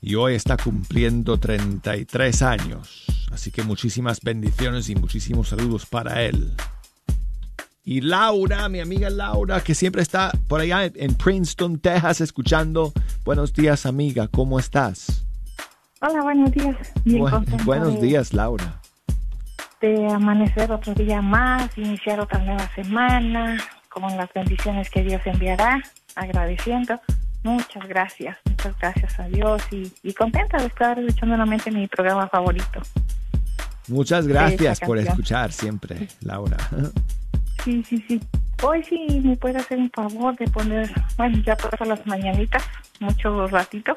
y 0.00 0.14
hoy 0.14 0.34
está 0.34 0.56
cumpliendo 0.56 1.36
33 1.36 2.40
años. 2.40 3.04
Así 3.30 3.50
que 3.50 3.62
muchísimas 3.62 4.22
bendiciones 4.22 4.88
y 4.88 4.94
muchísimos 4.94 5.48
saludos 5.48 5.84
para 5.84 6.22
él. 6.22 6.54
Y 7.84 8.00
Laura, 8.00 8.70
mi 8.70 8.80
amiga 8.80 9.10
Laura, 9.10 9.60
que 9.60 9.74
siempre 9.74 10.00
está 10.00 10.32
por 10.48 10.62
allá 10.62 10.86
en 10.86 11.14
Princeton, 11.14 11.78
Texas, 11.78 12.22
escuchando. 12.22 12.94
Buenos 13.22 13.52
días, 13.52 13.84
amiga, 13.84 14.28
¿cómo 14.28 14.58
estás? 14.58 15.26
Hola, 16.00 16.22
buenos 16.22 16.52
días. 16.52 16.76
Bu- 17.04 17.64
buenos 17.66 18.00
de- 18.00 18.06
días, 18.06 18.32
Laura. 18.32 18.80
De 19.82 20.06
amanecer 20.10 20.72
otro 20.72 20.94
día 20.94 21.20
más, 21.20 21.68
iniciar 21.76 22.18
otra 22.20 22.38
nueva 22.38 22.66
semana, 22.74 23.58
con 23.90 24.16
las 24.16 24.32
bendiciones 24.32 24.88
que 24.88 25.02
Dios 25.02 25.20
enviará, 25.26 25.82
agradeciendo. 26.14 26.98
Muchas 27.42 27.86
gracias, 27.86 28.38
muchas 28.46 28.78
gracias 28.78 29.18
a 29.18 29.28
Dios 29.28 29.62
y, 29.70 29.92
y 30.02 30.14
contenta 30.14 30.58
de 30.58 30.66
estar 30.66 30.98
escuchando 30.98 31.36
nuevamente 31.36 31.70
mi 31.70 31.86
programa 31.86 32.28
favorito. 32.28 32.80
Muchas 33.88 34.26
gracias 34.26 34.80
por 34.80 34.98
escuchar 34.98 35.52
siempre, 35.52 36.08
Laura. 36.22 36.56
Sí, 37.64 37.84
sí, 37.86 38.02
sí. 38.08 38.18
Hoy 38.62 38.82
sí 38.82 39.20
me 39.22 39.36
puede 39.36 39.58
hacer 39.58 39.76
un 39.76 39.90
favor 39.90 40.34
de 40.36 40.46
poner, 40.48 40.90
bueno, 41.18 41.42
ya 41.44 41.58
por 41.58 41.74
eso 41.74 41.84
las 41.84 42.06
mañanitas, 42.06 42.62
mucho 43.00 43.46
ratito, 43.48 43.94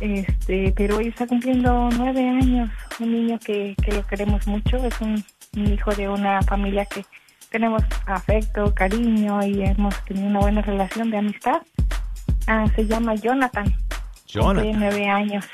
este, 0.00 0.74
pero 0.76 0.98
hoy 0.98 1.08
está 1.08 1.26
cumpliendo 1.26 1.88
nueve 1.96 2.28
años, 2.28 2.68
un 3.00 3.12
niño 3.12 3.38
que, 3.38 3.74
que 3.82 3.92
lo 3.92 4.06
queremos 4.06 4.46
mucho, 4.46 4.76
es 4.84 5.00
un, 5.00 5.24
un 5.56 5.72
hijo 5.72 5.90
de 5.94 6.06
una 6.06 6.42
familia 6.42 6.84
que 6.84 7.06
tenemos 7.52 7.82
afecto, 8.06 8.74
cariño 8.74 9.44
y 9.46 9.62
hemos 9.62 9.94
tenido 10.06 10.26
una 10.26 10.40
buena 10.40 10.62
relación 10.62 11.10
de 11.10 11.18
amistad. 11.18 11.60
Ah, 12.46 12.64
se 12.74 12.86
llama 12.86 13.14
Jonathan. 13.14 13.72
Jonathan. 14.26 14.72
De 14.72 14.78
nueve 14.78 15.08
años. 15.08 15.44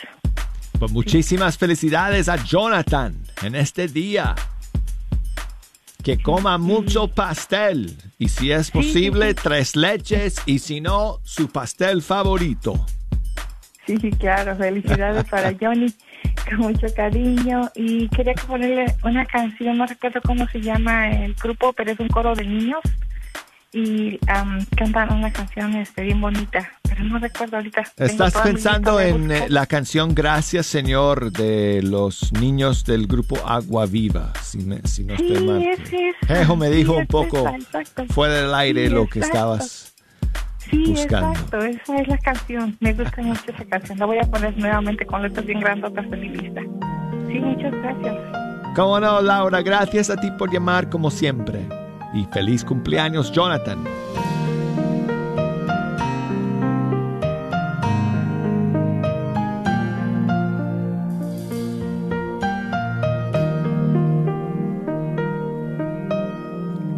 Pues 0.78 0.92
muchísimas 0.92 1.58
felicidades 1.58 2.28
a 2.28 2.36
Jonathan 2.36 3.20
en 3.42 3.56
este 3.56 3.88
día. 3.88 4.36
Que 6.02 6.22
coma 6.22 6.56
mucho 6.56 7.08
pastel. 7.08 7.96
Y 8.18 8.28
si 8.28 8.52
es 8.52 8.70
posible, 8.70 9.34
tres 9.34 9.74
leches. 9.74 10.40
Y 10.46 10.60
si 10.60 10.80
no, 10.80 11.18
su 11.24 11.48
pastel 11.48 12.00
favorito. 12.00 12.86
Sí, 13.86 13.98
sí, 14.00 14.10
claro. 14.12 14.56
Felicidades 14.56 15.24
para 15.30 15.52
Johnny, 15.60 15.92
con 16.48 16.58
mucho 16.58 16.86
cariño. 16.94 17.70
Y 17.74 18.08
quería 18.08 18.34
que 18.34 18.42
ponerle 18.44 18.86
una 19.04 19.24
canción, 19.26 19.78
no 19.78 19.86
recuerdo 19.86 20.20
cómo 20.24 20.46
se 20.48 20.60
llama 20.60 21.10
el 21.10 21.34
grupo, 21.34 21.72
pero 21.72 21.92
es 21.92 22.00
un 22.00 22.08
coro 22.08 22.34
de 22.34 22.44
niños. 22.44 22.80
Y 23.70 24.18
am, 24.28 24.64
cantan 24.76 25.12
una 25.12 25.30
canción 25.30 25.74
este, 25.74 26.02
bien 26.02 26.18
bonita, 26.22 26.66
pero 26.88 27.04
no 27.04 27.18
recuerdo 27.18 27.58
ahorita. 27.58 27.82
¿Estás 27.98 28.32
pensando 28.40 28.98
en 28.98 29.30
eh, 29.30 29.44
la 29.50 29.66
canción 29.66 30.14
Gracias 30.14 30.64
Señor 30.64 31.30
de 31.32 31.82
los 31.82 32.32
niños 32.32 32.86
del 32.86 33.06
grupo 33.06 33.36
Agua 33.46 33.84
Viva? 33.84 34.32
Si, 34.42 34.58
me- 34.60 34.80
si 34.84 35.04
no 35.04 35.12
estoy 35.14 35.44
mal. 35.46 35.60
Sí, 35.60 35.68
es 35.68 35.80
esa. 36.22 36.34
Jejo 36.34 36.56
me 36.56 36.70
dijo 36.70 36.94
Sí, 36.94 36.98
un 37.00 37.06
poco 37.08 37.44
fuera 38.08 38.34
del 38.40 38.54
aire 38.54 38.88
Sí, 38.88 38.94
lo 38.94 39.06
que 39.06 39.18
exacto. 39.18 39.36
estabas 39.36 39.94
Sí, 40.70 40.84
buscando. 40.90 41.30
exacto, 41.30 41.58
esa 41.58 41.96
es 41.96 42.08
la 42.08 42.18
canción. 42.18 42.76
Me 42.80 42.92
gusta 42.92 43.22
mucho 43.22 43.42
esa 43.46 43.64
canción. 43.64 43.98
La 43.98 44.06
voy 44.06 44.18
a 44.18 44.22
poner 44.22 44.56
nuevamente 44.58 45.06
con 45.06 45.22
letras 45.22 45.46
bien 45.46 45.60
grandotas 45.60 46.10
de 46.10 46.16
mi 46.16 46.28
lista. 46.28 46.60
Sí, 47.28 47.38
muchas 47.38 47.72
gracias. 47.72 48.16
¿Cómo 48.74 49.00
no, 49.00 49.20
Laura? 49.22 49.62
Gracias 49.62 50.10
a 50.10 50.16
ti 50.16 50.30
por 50.38 50.52
llamar 50.52 50.88
como 50.90 51.10
siempre. 51.10 51.66
Y 52.14 52.24
feliz 52.26 52.64
cumpleaños, 52.64 53.32
Jonathan. 53.32 53.84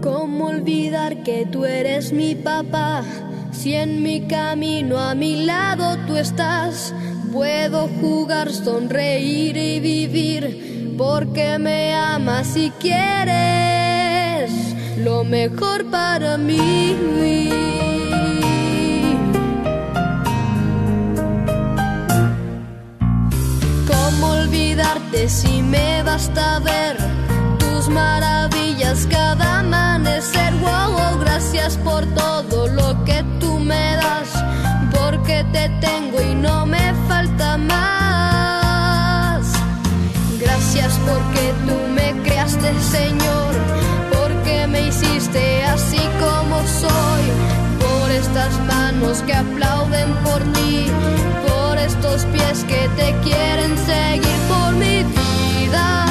¿Cómo 0.02 0.46
olvidar 0.46 1.22
que 1.22 1.46
tú 1.50 1.64
eres 1.64 2.12
mi 2.12 2.34
papá? 2.34 3.04
Si 3.60 3.74
en 3.74 4.02
mi 4.02 4.22
camino 4.22 4.98
a 4.98 5.14
mi 5.14 5.44
lado 5.44 5.98
tú 6.06 6.16
estás, 6.16 6.94
puedo 7.30 7.88
jugar, 8.00 8.50
sonreír 8.50 9.54
y 9.58 9.78
vivir, 9.80 10.94
porque 10.96 11.58
me 11.58 11.92
amas 11.92 12.56
y 12.56 12.70
quieres 12.80 14.50
lo 15.04 15.24
mejor 15.24 15.84
para 15.90 16.38
mí. 16.38 16.96
¿Cómo 23.86 24.26
olvidarte 24.40 25.28
si 25.28 25.60
me 25.60 26.02
basta 26.02 26.60
ver 26.60 26.96
tus 27.58 27.90
maravillas 27.90 29.06
cada 29.10 29.58
amanecer? 29.58 30.39
Gracias 31.42 31.78
por 31.78 32.04
todo 32.14 32.68
lo 32.68 33.02
que 33.06 33.24
tú 33.40 33.58
me 33.58 33.96
das, 33.96 34.28
porque 34.92 35.42
te 35.50 35.70
tengo 35.80 36.20
y 36.20 36.34
no 36.34 36.66
me 36.66 36.92
falta 37.08 37.56
más. 37.56 37.80
Gracias 40.38 40.98
porque 40.98 41.54
tú 41.66 41.76
me 41.94 42.12
creaste, 42.24 42.78
Señor, 42.82 43.54
porque 44.12 44.66
me 44.66 44.88
hiciste 44.88 45.64
así 45.64 46.02
como 46.20 46.60
soy, 46.78 47.22
por 47.80 48.10
estas 48.10 48.60
manos 48.66 49.22
que 49.22 49.32
aplauden 49.32 50.12
por 50.22 50.42
ti, 50.52 50.88
por 51.48 51.78
estos 51.78 52.26
pies 52.26 52.64
que 52.64 52.86
te 52.98 53.14
quieren 53.24 53.78
seguir, 53.78 54.36
por 54.46 54.74
mi 54.74 55.04
vida, 55.04 56.04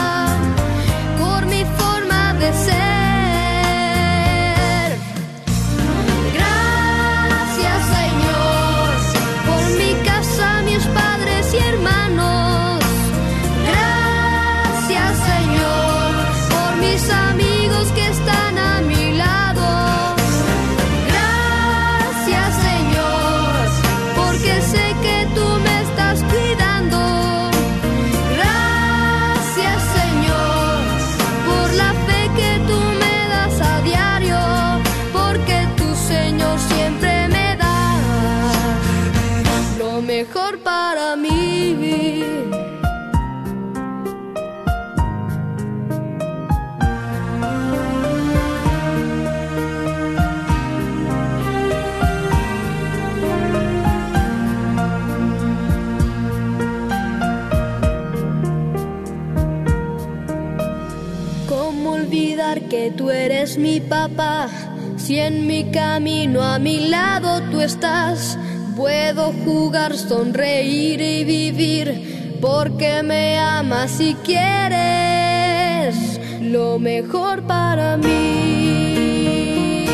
eres 63.40 63.58
mi 63.58 63.80
papá? 63.80 64.50
Si 64.98 65.18
en 65.18 65.48
mi 65.48 65.72
camino 65.72 66.42
a 66.42 66.60
mi 66.60 66.90
lado 66.90 67.42
tú 67.50 67.62
estás, 67.62 68.38
puedo 68.76 69.32
jugar, 69.46 69.96
sonreír 69.96 71.00
y 71.00 71.24
vivir, 71.24 72.38
porque 72.42 73.02
me 73.02 73.40
amas 73.40 74.02
y 74.02 74.14
quieres 74.16 75.96
lo 76.42 76.80
mejor 76.80 77.44
para 77.44 77.96
mí. 77.96 79.86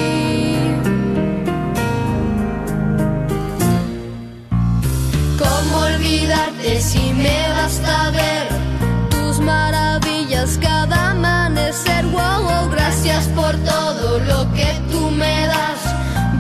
¿Cómo 5.38 5.78
olvidarte 5.86 6.82
si 6.82 7.14
me 7.14 7.50
basta 7.50 8.10
ver 8.10 8.45
gracias 13.16 13.34
por 13.34 13.56
todo 13.60 14.20
lo 14.20 14.54
que 14.54 14.74
tú 14.92 15.10
me 15.12 15.48
das, 15.48 15.80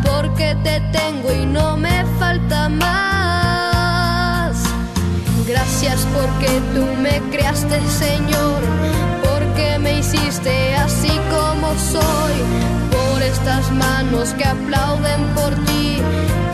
porque 0.03 0.55
te 0.63 0.82
tengo 0.91 1.32
y 1.32 1.45
no 1.45 1.78
me 1.78 2.05
falta 2.19 2.67
más. 2.67 4.57
Gracias 5.47 6.05
porque 6.13 6.61
tú 6.73 6.86
me 7.01 7.21
creaste, 7.32 7.80
Señor, 7.88 8.61
porque 9.23 9.80
me 9.80 9.99
hiciste 9.99 10.76
así 10.76 11.11
como 11.34 11.73
soy, 11.80 12.34
por 12.91 13.21
estas 13.21 13.71
manos 13.71 14.34
que 14.34 14.43
aplauden 14.43 15.21
por 15.34 15.55
ti, 15.65 16.01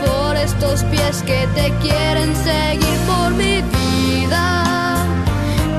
por 0.06 0.36
estos 0.36 0.84
pies 0.84 1.22
que 1.22 1.48
te 1.56 1.72
quieren 1.80 2.32
seguir, 2.36 2.98
por 3.08 3.32
mi 3.32 3.60
vida, 3.62 5.04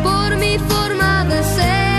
por 0.03 0.35
mi 0.35 0.57
forma 0.59 1.23
de 1.25 1.43
ser. 1.43 1.92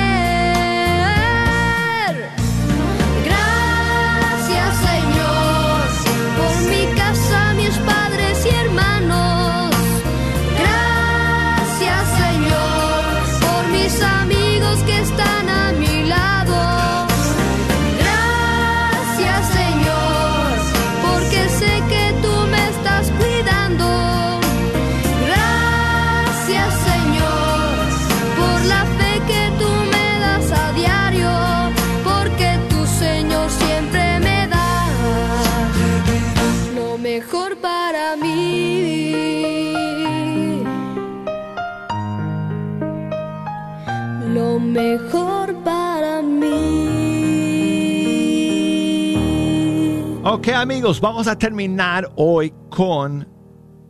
Ok 50.45 50.51
amigos, 50.51 51.01
vamos 51.01 51.27
a 51.27 51.39
terminar 51.39 52.13
hoy 52.17 52.53
con 52.69 53.27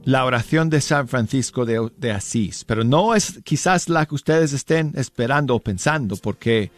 la 0.05 0.25
oración 0.25 0.71
de 0.71 0.81
San 0.81 1.09
Francisco 1.09 1.65
de, 1.67 2.13
Asís, 2.13 2.63
pero 2.63 2.85
no 2.85 3.17
es 3.17 3.41
quizás 3.43 3.89
la 3.89 4.07
que 4.07 4.15
ustedes 4.15 4.53
estén 4.53 4.93
esperando 4.95 5.57
o 5.57 5.59
pensando, 5.59 6.15
porque 6.15 6.71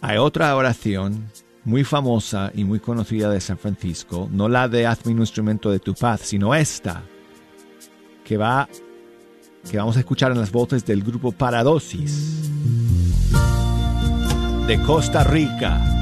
hay 0.00 0.16
otra 0.16 0.56
oración 0.56 1.30
muy 1.62 1.84
famosa 1.84 2.50
y 2.52 2.64
muy 2.64 2.80
conocida 2.80 3.30
de 3.30 3.40
San 3.40 3.56
Francisco, 3.56 4.28
no 4.32 4.48
la 4.48 4.66
de 4.66 4.84
Hazme 4.88 5.12
un 5.12 5.20
instrumento 5.20 5.70
de 5.70 5.78
tu 5.78 5.94
paz, 5.94 6.22
sino 6.22 6.52
esta, 6.52 7.04
que 8.24 8.36
va, 8.36 8.68
que 9.70 9.78
vamos 9.78 9.96
a 9.96 10.00
escuchar 10.00 10.32
en 10.32 10.40
las 10.40 10.50
voces 10.50 10.84
del 10.84 11.04
grupo 11.04 11.30
Paradosis 11.30 12.50
de 14.66 14.82
Costa 14.82 15.22
Rica. 15.22 15.98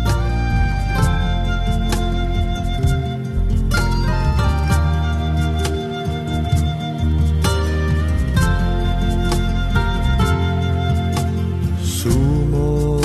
Sumo 12.07 13.01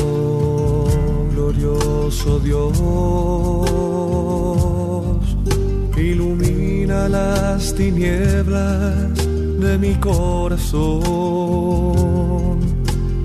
glorioso 1.33 2.39
Dios, 2.39 2.77
ilumina 5.97 7.09
las 7.09 7.73
tinieblas 7.73 9.15
de 9.59 9.77
mi 9.79 9.95
corazón 9.95 10.99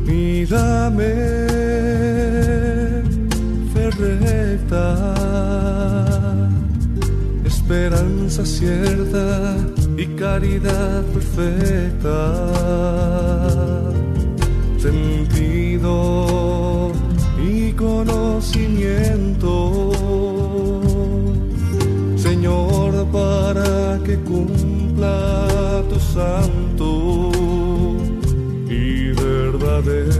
y 0.08 0.46
dame 0.46 1.12
fe 3.74 3.90
recta, 3.98 5.14
esperanza 7.44 8.46
cierta 8.46 9.56
y 9.98 10.06
caridad 10.16 11.02
perfecta 11.12 12.16
sentido 14.87 16.93
y 17.43 17.72
conocimiento. 17.72 19.91
Señor, 22.16 23.07
que 24.05 24.16
cumpla 24.18 25.82
tu 25.91 25.99
santo 25.99 27.32
y 28.68 29.11
verdadero 29.12 30.15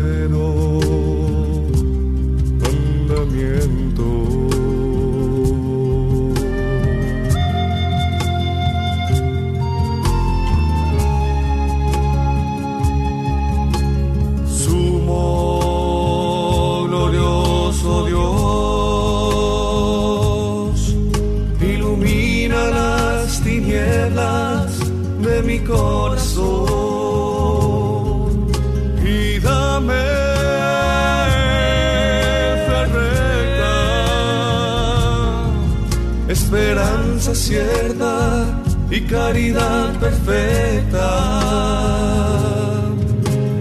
y 38.91 39.01
caridad 39.03 39.95
perfecta, 40.01 41.31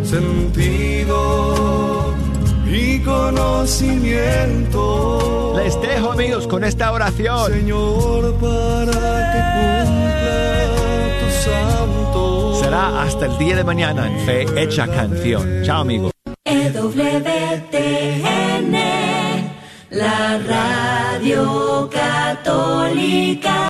sentido 0.04 2.16
y 2.66 3.00
conocimiento. 3.02 5.54
Les 5.56 5.80
dejo 5.82 6.14
amigos 6.14 6.48
con 6.48 6.64
esta 6.64 6.92
oración. 6.92 7.52
Señor, 7.52 8.34
para 8.40 9.32
que 9.32 9.38
cumpla 9.54 10.66
tu 11.20 11.30
santo. 11.44 12.56
Será 12.64 13.04
hasta 13.04 13.28
el 13.28 13.38
día 13.38 13.56
de 13.56 13.64
mañana 13.64 14.08
en 14.08 14.18
Fe 14.26 14.48
Hecha 14.64 14.88
Canción. 14.88 15.62
Chao 15.64 15.82
amigos. 15.82 16.12
EWTN, 16.44 16.74
la 19.92 20.40
radio 20.40 21.88
católica. 21.92 23.70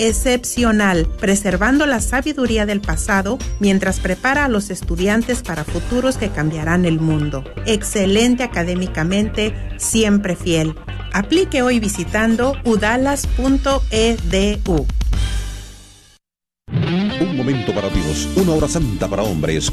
excepcional, 0.00 1.06
preservando 1.20 1.84
la 1.84 2.00
sabiduría 2.00 2.64
del 2.64 2.80
pasado 2.80 3.38
mientras 3.58 4.00
prepara 4.00 4.46
a 4.46 4.48
los 4.48 4.70
estudiantes 4.70 5.42
para 5.42 5.64
futuros 5.64 6.16
que 6.16 6.30
cambiarán 6.30 6.86
el 6.86 7.00
mundo. 7.00 7.44
Excelente 7.66 8.42
académicamente, 8.42 9.54
siempre 9.76 10.36
fiel. 10.36 10.74
Aplique 11.12 11.60
hoy 11.62 11.80
visitando 11.80 12.56
udalas.edu. 12.64 13.66
Un 16.70 17.36
momento 17.36 17.74
para 17.74 17.88
Dios, 17.90 18.28
una 18.36 18.52
hora 18.52 18.68
santa 18.68 19.06
para 19.06 19.22
hombres. 19.22 19.70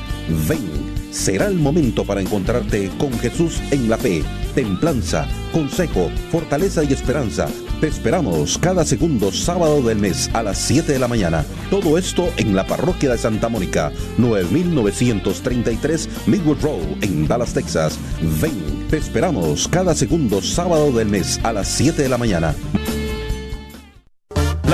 Ven, 0.47 0.67
será 1.11 1.47
el 1.47 1.55
momento 1.55 2.03
para 2.03 2.19
encontrarte 2.19 2.89
con 2.97 3.17
Jesús 3.19 3.61
en 3.71 3.89
la 3.89 3.97
fe, 3.97 4.23
templanza, 4.55 5.25
consejo, 5.53 6.09
fortaleza 6.31 6.83
y 6.83 6.91
esperanza. 6.91 7.47
Te 7.79 7.87
esperamos 7.87 8.57
cada 8.57 8.83
segundo 8.85 9.31
sábado 9.31 9.83
del 9.83 9.99
mes 9.99 10.31
a 10.33 10.41
las 10.41 10.57
7 10.57 10.93
de 10.93 10.97
la 10.97 11.07
mañana. 11.07 11.45
Todo 11.69 11.99
esto 11.99 12.27
en 12.37 12.55
la 12.55 12.65
parroquia 12.65 13.11
de 13.11 13.19
Santa 13.19 13.49
Mónica, 13.49 13.91
9933 14.17 16.09
Midwood 16.25 16.61
Road 16.63 16.81
en 17.01 17.27
Dallas, 17.27 17.53
Texas. 17.53 17.99
Ven, 18.41 18.87
te 18.89 18.97
esperamos 18.97 19.67
cada 19.67 19.93
segundo 19.93 20.41
sábado 20.41 20.91
del 20.91 21.09
mes 21.09 21.39
a 21.43 21.53
las 21.53 21.67
7 21.67 22.01
de 22.01 22.09
la 22.09 22.17
mañana. 22.17 22.55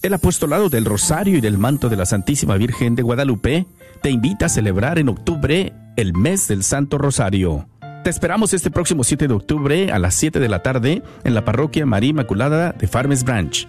El 0.00 0.14
apostolado 0.14 0.68
del 0.68 0.84
Rosario 0.84 1.38
y 1.38 1.40
del 1.40 1.58
Manto 1.58 1.88
de 1.88 1.96
la 1.96 2.06
Santísima 2.06 2.56
Virgen 2.56 2.94
de 2.94 3.02
Guadalupe 3.02 3.66
te 4.00 4.10
invita 4.10 4.46
a 4.46 4.48
celebrar 4.48 5.00
en 5.00 5.08
octubre 5.08 5.72
el 5.96 6.12
mes 6.12 6.46
del 6.46 6.62
Santo 6.62 6.98
Rosario. 6.98 7.66
Te 8.04 8.10
esperamos 8.10 8.54
este 8.54 8.70
próximo 8.70 9.02
7 9.02 9.26
de 9.26 9.34
octubre 9.34 9.90
a 9.90 9.98
las 9.98 10.14
7 10.14 10.38
de 10.38 10.48
la 10.48 10.62
tarde 10.62 11.02
en 11.24 11.34
la 11.34 11.44
parroquia 11.44 11.84
María 11.84 12.10
Inmaculada 12.10 12.70
de 12.70 12.86
Farmers 12.86 13.24
Branch. 13.24 13.66